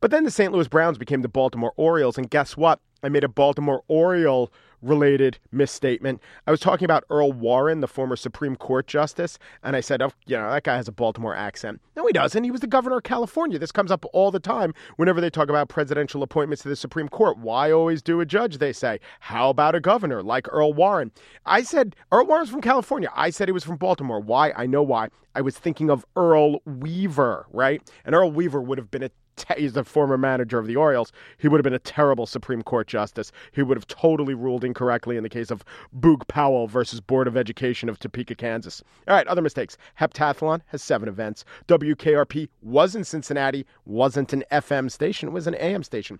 But 0.00 0.10
then 0.10 0.24
the 0.24 0.30
St. 0.30 0.52
Louis 0.52 0.68
Browns 0.68 0.98
became 0.98 1.22
the 1.22 1.28
Baltimore 1.28 1.72
Orioles, 1.76 2.18
and 2.18 2.28
guess 2.28 2.56
what? 2.56 2.80
I 3.04 3.08
made 3.08 3.24
a 3.24 3.28
Baltimore 3.28 3.82
Oriole 3.88 4.50
related 4.84 5.38
misstatement. 5.50 6.20
I 6.46 6.50
was 6.50 6.60
talking 6.60 6.84
about 6.84 7.04
Earl 7.10 7.32
Warren, 7.32 7.80
the 7.80 7.88
former 7.88 8.16
Supreme 8.16 8.54
Court 8.54 8.86
justice, 8.86 9.38
and 9.62 9.74
I 9.74 9.80
said, 9.80 10.02
oh, 10.02 10.12
you 10.26 10.36
know, 10.36 10.50
that 10.50 10.64
guy 10.64 10.76
has 10.76 10.88
a 10.88 10.92
Baltimore 10.92 11.34
accent. 11.34 11.80
No, 11.96 12.06
he 12.06 12.12
doesn't. 12.12 12.44
He 12.44 12.50
was 12.50 12.60
the 12.60 12.66
governor 12.66 12.98
of 12.98 13.02
California. 13.02 13.58
This 13.58 13.72
comes 13.72 13.90
up 13.90 14.04
all 14.12 14.30
the 14.30 14.40
time 14.40 14.74
whenever 14.96 15.20
they 15.20 15.30
talk 15.30 15.48
about 15.48 15.68
presidential 15.68 16.22
appointments 16.22 16.62
to 16.62 16.68
the 16.68 16.76
Supreme 16.76 17.08
Court. 17.08 17.38
Why 17.38 17.70
always 17.72 18.02
do 18.02 18.20
a 18.20 18.26
judge, 18.26 18.58
they 18.58 18.72
say. 18.72 19.00
How 19.20 19.50
about 19.50 19.74
a 19.74 19.80
governor 19.80 20.22
like 20.22 20.46
Earl 20.50 20.74
Warren? 20.74 21.12
I 21.46 21.62
said, 21.62 21.96
Earl 22.12 22.26
Warren's 22.26 22.50
from 22.50 22.60
California. 22.60 23.10
I 23.14 23.30
said 23.30 23.48
he 23.48 23.52
was 23.52 23.64
from 23.64 23.76
Baltimore. 23.76 24.20
Why? 24.20 24.52
I 24.56 24.66
know 24.66 24.82
why. 24.82 25.08
I 25.34 25.40
was 25.40 25.58
thinking 25.58 25.90
of 25.90 26.04
Earl 26.14 26.60
Weaver, 26.64 27.46
right? 27.50 27.82
And 28.04 28.14
Earl 28.14 28.30
Weaver 28.30 28.60
would 28.60 28.78
have 28.78 28.90
been 28.90 29.02
a 29.02 29.10
te- 29.36 29.60
he's 29.60 29.72
the 29.72 29.84
former 29.84 30.16
manager 30.18 30.58
of 30.58 30.66
the 30.66 30.76
Orioles. 30.76 31.12
He 31.38 31.48
would 31.48 31.58
have 31.58 31.64
been 31.64 31.72
a 31.72 31.78
terrible 31.78 32.26
Supreme 32.26 32.62
Court 32.62 32.86
justice. 32.86 33.32
He 33.52 33.62
would 33.62 33.76
have 33.76 33.86
totally 33.86 34.34
ruled 34.34 34.64
incorrectly 34.64 35.16
in 35.16 35.22
the 35.22 35.28
case 35.28 35.50
of 35.50 35.64
Boog 35.98 36.26
Powell 36.28 36.66
versus 36.66 37.00
Board 37.00 37.26
of 37.26 37.36
Education 37.36 37.88
of 37.88 37.98
Topeka, 37.98 38.34
Kansas. 38.34 38.82
All 39.08 39.14
right, 39.14 39.26
other 39.26 39.42
mistakes. 39.42 39.76
Heptathlon 40.00 40.60
has 40.66 40.82
seven 40.82 41.08
events. 41.08 41.44
WKRP 41.68 42.48
was 42.62 42.94
in 42.94 43.04
Cincinnati, 43.04 43.66
wasn't 43.84 44.32
an 44.32 44.44
FM 44.50 44.90
station, 44.90 45.32
was 45.32 45.46
an 45.46 45.54
AM 45.56 45.82
station. 45.82 46.18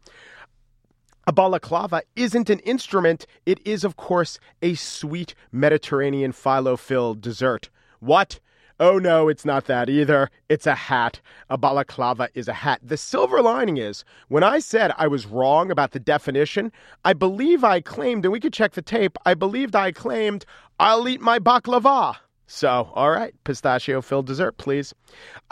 A 1.27 1.33
balaclava 1.33 2.03
isn't 2.17 2.51
an 2.51 2.59
instrument. 2.61 3.27
It 3.47 3.59
is, 3.67 3.83
of 3.83 3.97
course, 3.97 4.39
a 4.61 4.75
sweet 4.75 5.35
Mediterranean 5.51 6.33
phyllo 6.33 6.79
filled 6.79 7.23
dessert. 7.23 7.71
What? 8.01 8.41
Oh 8.81 8.99
no, 8.99 9.29
it's 9.29 9.45
not 9.45 9.67
that 9.67 9.89
either. 9.89 10.31
It's 10.49 10.67
a 10.67 10.75
hat. 10.75 11.21
A 11.49 11.57
balaclava 11.57 12.29
is 12.35 12.49
a 12.49 12.53
hat. 12.53 12.81
The 12.83 12.97
silver 12.97 13.41
lining 13.41 13.77
is, 13.77 14.05
when 14.27 14.43
I 14.43 14.59
said 14.59 14.93
I 14.99 15.07
was 15.07 15.27
wrong 15.27 15.71
about 15.71 15.93
the 15.93 16.01
definition, 16.01 16.73
I 17.05 17.13
believe 17.13 17.63
I 17.63 17.81
claimed, 17.81 18.25
and 18.25 18.33
we 18.33 18.41
could 18.41 18.53
check 18.53 18.73
the 18.73 18.83
tape, 18.83 19.17
I 19.25 19.35
believed 19.35 19.77
I 19.77 19.93
claimed, 19.93 20.45
I'll 20.81 21.09
eat 21.09 21.21
my 21.21 21.39
baklava. 21.39 22.17
So, 22.49 22.91
all 22.95 23.13
right, 23.13 23.33
pistachio 23.45 24.03
filled 24.03 24.27
dessert, 24.27 24.57
please. 24.57 24.93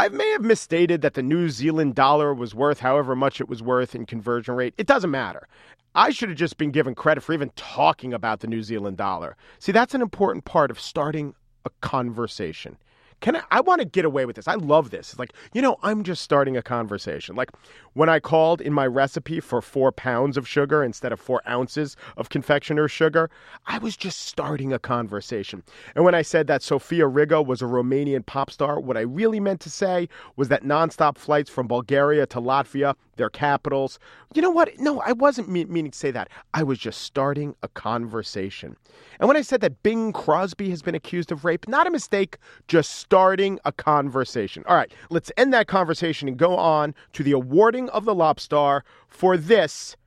I 0.00 0.08
may 0.08 0.28
have 0.32 0.42
misstated 0.42 1.00
that 1.02 1.14
the 1.14 1.22
New 1.22 1.48
Zealand 1.48 1.94
dollar 1.94 2.34
was 2.34 2.56
worth 2.56 2.80
however 2.80 3.14
much 3.14 3.40
it 3.40 3.48
was 3.48 3.62
worth 3.62 3.94
in 3.94 4.04
conversion 4.04 4.56
rate. 4.56 4.74
It 4.78 4.88
doesn't 4.88 5.10
matter. 5.12 5.46
I 5.94 6.10
should 6.10 6.28
have 6.28 6.38
just 6.38 6.58
been 6.58 6.72
given 6.72 6.96
credit 6.96 7.22
for 7.22 7.34
even 7.34 7.52
talking 7.54 8.12
about 8.12 8.40
the 8.40 8.48
New 8.48 8.64
Zealand 8.64 8.96
dollar. 8.96 9.36
See, 9.60 9.72
that's 9.72 9.94
an 9.94 10.02
important 10.02 10.44
part 10.44 10.72
of 10.72 10.80
starting 10.80 11.34
a 11.64 11.70
conversation. 11.82 12.76
Can 13.22 13.36
I, 13.36 13.42
I 13.52 13.60
want 13.60 13.80
to 13.80 13.84
get 13.86 14.04
away 14.04 14.26
with 14.26 14.34
this. 14.34 14.48
I 14.48 14.56
love 14.56 14.90
this. 14.90 15.10
It's 15.10 15.18
like, 15.18 15.32
you 15.54 15.62
know, 15.62 15.76
I'm 15.82 16.02
just 16.02 16.22
starting 16.22 16.56
a 16.56 16.62
conversation. 16.62 17.36
Like 17.36 17.50
when 17.94 18.08
I 18.08 18.18
called 18.18 18.60
in 18.60 18.72
my 18.72 18.86
recipe 18.86 19.38
for 19.38 19.62
four 19.62 19.92
pounds 19.92 20.36
of 20.36 20.46
sugar 20.46 20.82
instead 20.82 21.12
of 21.12 21.20
four 21.20 21.40
ounces 21.48 21.96
of 22.16 22.30
confectioner's 22.30 22.90
sugar, 22.90 23.30
I 23.66 23.78
was 23.78 23.96
just 23.96 24.26
starting 24.26 24.72
a 24.72 24.78
conversation. 24.78 25.62
And 25.94 26.04
when 26.04 26.16
I 26.16 26.22
said 26.22 26.48
that 26.48 26.62
Sofia 26.62 27.06
Riga 27.06 27.40
was 27.40 27.62
a 27.62 27.66
Romanian 27.66 28.26
pop 28.26 28.50
star, 28.50 28.80
what 28.80 28.96
I 28.96 29.02
really 29.02 29.38
meant 29.38 29.60
to 29.60 29.70
say 29.70 30.08
was 30.34 30.48
that 30.48 30.64
nonstop 30.64 31.16
flights 31.16 31.48
from 31.48 31.68
Bulgaria 31.68 32.26
to 32.26 32.40
Latvia, 32.40 32.96
their 33.16 33.30
capitals, 33.30 34.00
you 34.34 34.42
know 34.42 34.50
what? 34.50 34.78
No, 34.78 35.00
I 35.00 35.12
wasn't 35.12 35.48
me- 35.48 35.66
meaning 35.66 35.92
to 35.92 35.98
say 35.98 36.10
that. 36.10 36.28
I 36.54 36.64
was 36.64 36.78
just 36.78 37.02
starting 37.02 37.54
a 37.62 37.68
conversation. 37.68 38.76
And 39.20 39.28
when 39.28 39.36
I 39.36 39.42
said 39.42 39.60
that 39.60 39.82
Bing 39.82 40.12
Crosby 40.12 40.70
has 40.70 40.82
been 40.82 40.94
accused 40.94 41.30
of 41.30 41.44
rape, 41.44 41.68
not 41.68 41.86
a 41.86 41.90
mistake, 41.90 42.38
just 42.66 42.96
starting 43.12 43.60
a 43.66 43.72
conversation. 43.72 44.64
All 44.66 44.74
right, 44.74 44.90
let's 45.10 45.30
end 45.36 45.52
that 45.52 45.66
conversation 45.66 46.28
and 46.28 46.38
go 46.38 46.56
on 46.56 46.94
to 47.12 47.22
the 47.22 47.32
awarding 47.32 47.90
of 47.90 48.06
the 48.06 48.14
Lobstar. 48.14 48.80
For 49.06 49.36
this, 49.36 49.98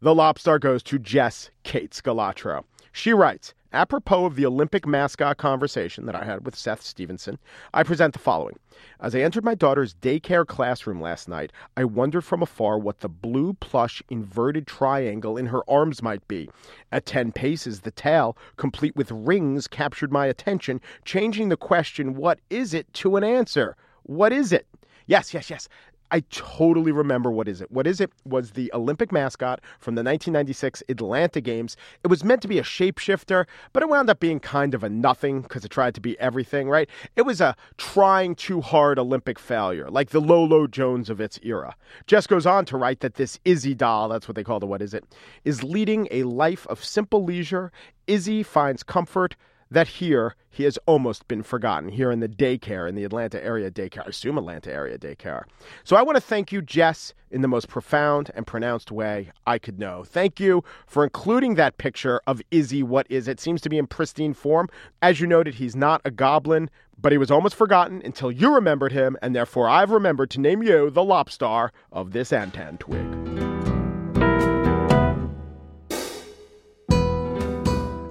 the 0.00 0.14
Lobstar 0.14 0.58
goes 0.58 0.82
to 0.84 0.98
Jess 0.98 1.50
Kate 1.64 1.90
Scalatro. 1.90 2.64
She 2.92 3.12
writes, 3.12 3.52
apropos 3.72 4.26
of 4.26 4.36
the 4.36 4.46
Olympic 4.46 4.86
mascot 4.86 5.36
conversation 5.36 6.06
that 6.06 6.14
I 6.14 6.24
had 6.24 6.44
with 6.44 6.56
Seth 6.56 6.82
Stevenson, 6.82 7.38
I 7.74 7.82
present 7.82 8.12
the 8.12 8.18
following. 8.18 8.58
As 9.00 9.14
I 9.14 9.20
entered 9.20 9.44
my 9.44 9.54
daughter's 9.54 9.94
daycare 9.94 10.46
classroom 10.46 11.00
last 11.00 11.28
night, 11.28 11.52
I 11.76 11.84
wondered 11.84 12.22
from 12.22 12.42
afar 12.42 12.78
what 12.78 13.00
the 13.00 13.08
blue 13.08 13.54
plush 13.54 14.02
inverted 14.08 14.66
triangle 14.66 15.36
in 15.36 15.46
her 15.46 15.68
arms 15.68 16.02
might 16.02 16.26
be. 16.28 16.48
At 16.92 17.06
ten 17.06 17.32
paces, 17.32 17.80
the 17.80 17.90
tail, 17.90 18.36
complete 18.56 18.96
with 18.96 19.10
rings, 19.10 19.66
captured 19.66 20.12
my 20.12 20.26
attention, 20.26 20.80
changing 21.04 21.48
the 21.48 21.56
question, 21.56 22.14
What 22.14 22.40
is 22.50 22.74
it, 22.74 22.92
to 22.94 23.16
an 23.16 23.24
answer. 23.24 23.76
What 24.02 24.32
is 24.32 24.52
it? 24.52 24.66
Yes, 25.06 25.32
yes, 25.32 25.50
yes. 25.50 25.68
I 26.10 26.20
totally 26.30 26.92
remember 26.92 27.30
what 27.30 27.48
is 27.48 27.60
it. 27.60 27.70
What 27.70 27.86
is 27.86 28.00
it 28.00 28.10
was 28.24 28.52
the 28.52 28.70
Olympic 28.72 29.10
mascot 29.10 29.60
from 29.78 29.94
the 29.94 30.00
1996 30.02 30.82
Atlanta 30.88 31.40
Games. 31.40 31.76
It 32.04 32.08
was 32.08 32.22
meant 32.22 32.42
to 32.42 32.48
be 32.48 32.58
a 32.58 32.62
shapeshifter, 32.62 33.46
but 33.72 33.82
it 33.82 33.88
wound 33.88 34.08
up 34.08 34.20
being 34.20 34.40
kind 34.40 34.74
of 34.74 34.84
a 34.84 34.88
nothing 34.88 35.42
because 35.42 35.64
it 35.64 35.70
tried 35.70 35.94
to 35.94 36.00
be 36.00 36.18
everything, 36.20 36.68
right? 36.68 36.88
It 37.16 37.22
was 37.22 37.40
a 37.40 37.56
trying 37.76 38.34
too 38.34 38.60
hard 38.60 38.98
Olympic 38.98 39.38
failure, 39.38 39.90
like 39.90 40.10
the 40.10 40.20
Lolo 40.20 40.66
Jones 40.66 41.10
of 41.10 41.20
its 41.20 41.40
era. 41.42 41.74
Jess 42.06 42.26
goes 42.26 42.46
on 42.46 42.64
to 42.66 42.76
write 42.76 43.00
that 43.00 43.14
this 43.14 43.38
Izzy 43.44 43.74
doll, 43.74 44.08
that's 44.08 44.28
what 44.28 44.36
they 44.36 44.44
call 44.44 44.60
the 44.60 44.66
what 44.66 44.82
is 44.82 44.94
it, 44.94 45.04
is 45.44 45.62
leading 45.64 46.08
a 46.10 46.22
life 46.22 46.66
of 46.68 46.84
simple 46.84 47.24
leisure. 47.24 47.72
Izzy 48.06 48.42
finds 48.42 48.82
comfort 48.82 49.36
that 49.70 49.88
here 49.88 50.34
he 50.48 50.64
has 50.64 50.78
almost 50.86 51.28
been 51.28 51.42
forgotten 51.42 51.90
here 51.90 52.10
in 52.10 52.20
the 52.20 52.28
daycare 52.28 52.88
in 52.88 52.94
the 52.94 53.04
Atlanta 53.04 53.42
area 53.44 53.70
daycare. 53.70 54.06
I 54.06 54.08
assume 54.08 54.38
Atlanta 54.38 54.72
area 54.72 54.98
daycare. 54.98 55.44
So 55.84 55.96
I 55.96 56.02
want 56.02 56.16
to 56.16 56.20
thank 56.20 56.52
you, 56.52 56.62
Jess, 56.62 57.12
in 57.30 57.42
the 57.42 57.48
most 57.48 57.68
profound 57.68 58.30
and 58.34 58.46
pronounced 58.46 58.90
way 58.90 59.30
I 59.46 59.58
could 59.58 59.78
know. 59.78 60.04
Thank 60.04 60.40
you 60.40 60.64
for 60.86 61.04
including 61.04 61.56
that 61.56 61.78
picture 61.78 62.20
of 62.26 62.40
Izzy. 62.50 62.82
What 62.82 63.06
is 63.10 63.28
it? 63.28 63.40
Seems 63.40 63.60
to 63.62 63.68
be 63.68 63.78
in 63.78 63.86
pristine 63.86 64.34
form. 64.34 64.68
As 65.02 65.20
you 65.20 65.26
noted, 65.26 65.54
he's 65.54 65.76
not 65.76 66.00
a 66.04 66.10
goblin, 66.10 66.70
but 66.98 67.12
he 67.12 67.18
was 67.18 67.30
almost 67.30 67.54
forgotten 67.54 68.00
until 68.04 68.30
you 68.32 68.54
remembered 68.54 68.92
him, 68.92 69.16
and 69.20 69.34
therefore 69.34 69.68
I've 69.68 69.90
remembered 69.90 70.30
to 70.30 70.40
name 70.40 70.62
you 70.62 70.90
the 70.90 71.02
lobstar 71.02 71.70
of 71.92 72.12
this 72.12 72.30
Antentwig. 72.30 73.55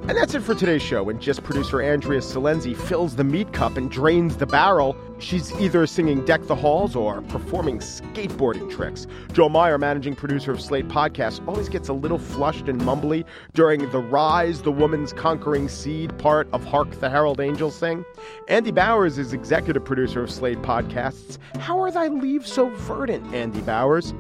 And 0.08 0.16
that's 0.16 0.36
it 0.36 0.44
for 0.44 0.54
today's 0.54 0.84
show. 0.84 1.02
When 1.02 1.20
just 1.20 1.44
producer 1.44 1.82
Andrea 1.82 2.20
Silenzi 2.20 2.78
fills 2.78 3.16
the 3.16 3.24
meat 3.24 3.52
cup 3.54 3.76
and 3.76 3.90
drains 3.90 4.38
the 4.38 4.46
barrel, 4.46 4.96
she's 5.18 5.52
either 5.54 5.88
singing 5.88 6.24
Deck 6.26 6.46
the 6.46 6.54
Halls 6.54 6.96
or 6.96 7.24
performing 7.24 7.80
skateboarding 7.80 8.70
tricks. 8.72 9.08
Joe 9.34 9.50
Meyer, 9.50 9.80
managing 9.80 10.16
producer 10.16 10.52
of 10.52 10.62
Slate 10.62 10.88
Podcasts, 10.90 11.46
always 11.48 11.70
gets 11.70 11.90
a 11.90 11.94
little 11.94 12.20
flushed 12.20 12.70
and 12.70 12.80
mumbly 12.82 13.26
during 13.56 13.90
the 13.90 13.98
Rise, 13.98 14.62
the 14.62 14.72
Woman's 14.72 15.12
Conquering 15.12 15.68
Seed 15.68 16.16
part 16.20 16.48
of 16.54 16.64
Hark 16.64 16.92
the 17.00 17.10
Herald 17.10 17.40
Angels 17.40 17.76
Sing. 17.76 18.06
Andy 18.48 18.70
Bowers 18.70 19.18
is 19.18 19.34
executive 19.34 19.84
producer 19.84 20.22
of 20.22 20.30
Slate 20.30 20.62
Podcasts. 20.62 21.40
How 21.58 21.80
are 21.82 21.90
thy 21.90 22.10
leaves 22.10 22.54
so 22.54 22.70
verdant, 22.70 23.34
Andy 23.34 23.62
Bowers? 23.62 24.14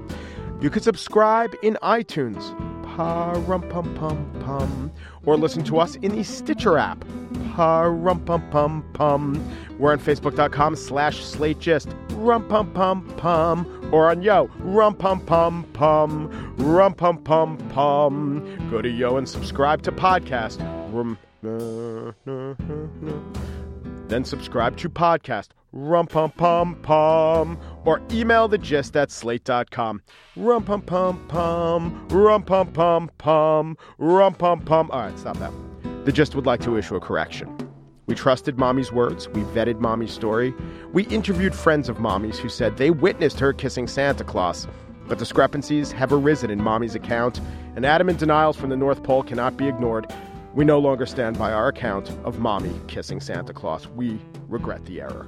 You 0.61 0.71
could 0.71 0.83
subscribe 0.83 1.53
in 1.61 1.77
iTunes. 1.83 2.74
Pa-rum 2.95 3.61
pum 3.69 3.93
pum 3.95 4.31
pum. 4.39 4.91
Or 5.25 5.35
listen 5.35 5.63
to 5.65 5.79
us 5.79 5.95
in 5.97 6.15
the 6.15 6.23
Stitcher 6.23 6.77
app. 6.77 7.03
Pa-rum 7.53 8.23
pum 8.23 8.49
pum 8.51 8.85
pum. 8.93 9.55
We're 9.79 9.91
on 9.91 9.99
Facebook.com 9.99 10.77
slash 10.77 11.23
Slate 11.23 11.59
Gist. 11.59 11.89
Rum 12.11 12.47
pum 12.47 12.71
pum 12.71 13.05
pum. 13.17 13.89
Or 13.91 14.09
on 14.09 14.21
Yo. 14.21 14.49
Rum 14.59 14.95
pum 14.95 15.19
pum 15.19 15.65
pum. 15.73 16.55
Rum 16.57 16.93
pum 16.93 17.17
pum 17.17 17.57
pum. 17.69 18.69
Go 18.71 18.81
to 18.81 18.89
Yo 18.89 19.17
and 19.17 19.27
subscribe 19.27 19.81
to 19.81 19.91
podcast. 19.91 20.59
Rum. 20.93 21.17
Uh, 21.43 22.13
uh, 22.31 22.55
uh, 23.11 23.13
then 24.07 24.23
subscribe 24.23 24.77
to 24.77 24.89
podcast. 24.89 25.49
Rum 25.77 26.07
pum 26.07 26.31
pum 26.31 26.75
pum. 26.75 27.59
Or 27.83 28.01
email 28.09 28.47
the 28.47 28.57
gist 28.57 28.95
at 28.95 29.11
slate.com. 29.11 30.01
Rum 30.37 30.63
pum 30.63 30.81
pum 30.81 31.25
pum. 31.27 32.07
Rum 32.07 32.43
pum 32.43 32.71
pum 32.71 33.11
pum. 33.17 33.77
Rum 33.97 34.33
pum 34.35 34.61
pum. 34.61 34.89
All 34.91 35.01
right, 35.01 35.19
stop 35.19 35.37
that. 35.39 35.51
The 36.05 36.13
Gist 36.13 36.33
would 36.33 36.45
like 36.45 36.61
to 36.61 36.77
issue 36.77 36.95
a 36.95 37.01
correction. 37.01 37.53
We 38.05 38.15
trusted 38.15 38.57
Mommy's 38.57 38.93
words. 38.93 39.27
We 39.27 39.41
vetted 39.41 39.81
Mommy's 39.81 40.13
story. 40.13 40.53
We 40.93 41.07
interviewed 41.07 41.53
friends 41.53 41.89
of 41.89 41.99
Mommy's 41.99 42.39
who 42.39 42.47
said 42.47 42.77
they 42.77 42.91
witnessed 42.91 43.39
her 43.41 43.51
kissing 43.51 43.87
Santa 43.87 44.23
Claus. 44.23 44.67
But 45.09 45.17
discrepancies 45.17 45.91
have 45.91 46.13
arisen 46.13 46.51
in 46.51 46.63
Mommy's 46.63 46.95
account, 46.95 47.41
and 47.75 47.85
adamant 47.85 48.19
denials 48.19 48.55
from 48.55 48.69
the 48.69 48.77
North 48.77 49.03
Pole 49.03 49.23
cannot 49.23 49.57
be 49.57 49.67
ignored. 49.67 50.09
We 50.53 50.63
no 50.63 50.79
longer 50.79 51.05
stand 51.05 51.37
by 51.37 51.51
our 51.51 51.67
account 51.67 52.09
of 52.23 52.39
Mommy 52.39 52.79
kissing 52.87 53.19
Santa 53.19 53.51
Claus. 53.51 53.87
We 53.89 54.21
regret 54.47 54.85
the 54.85 55.01
error. 55.01 55.27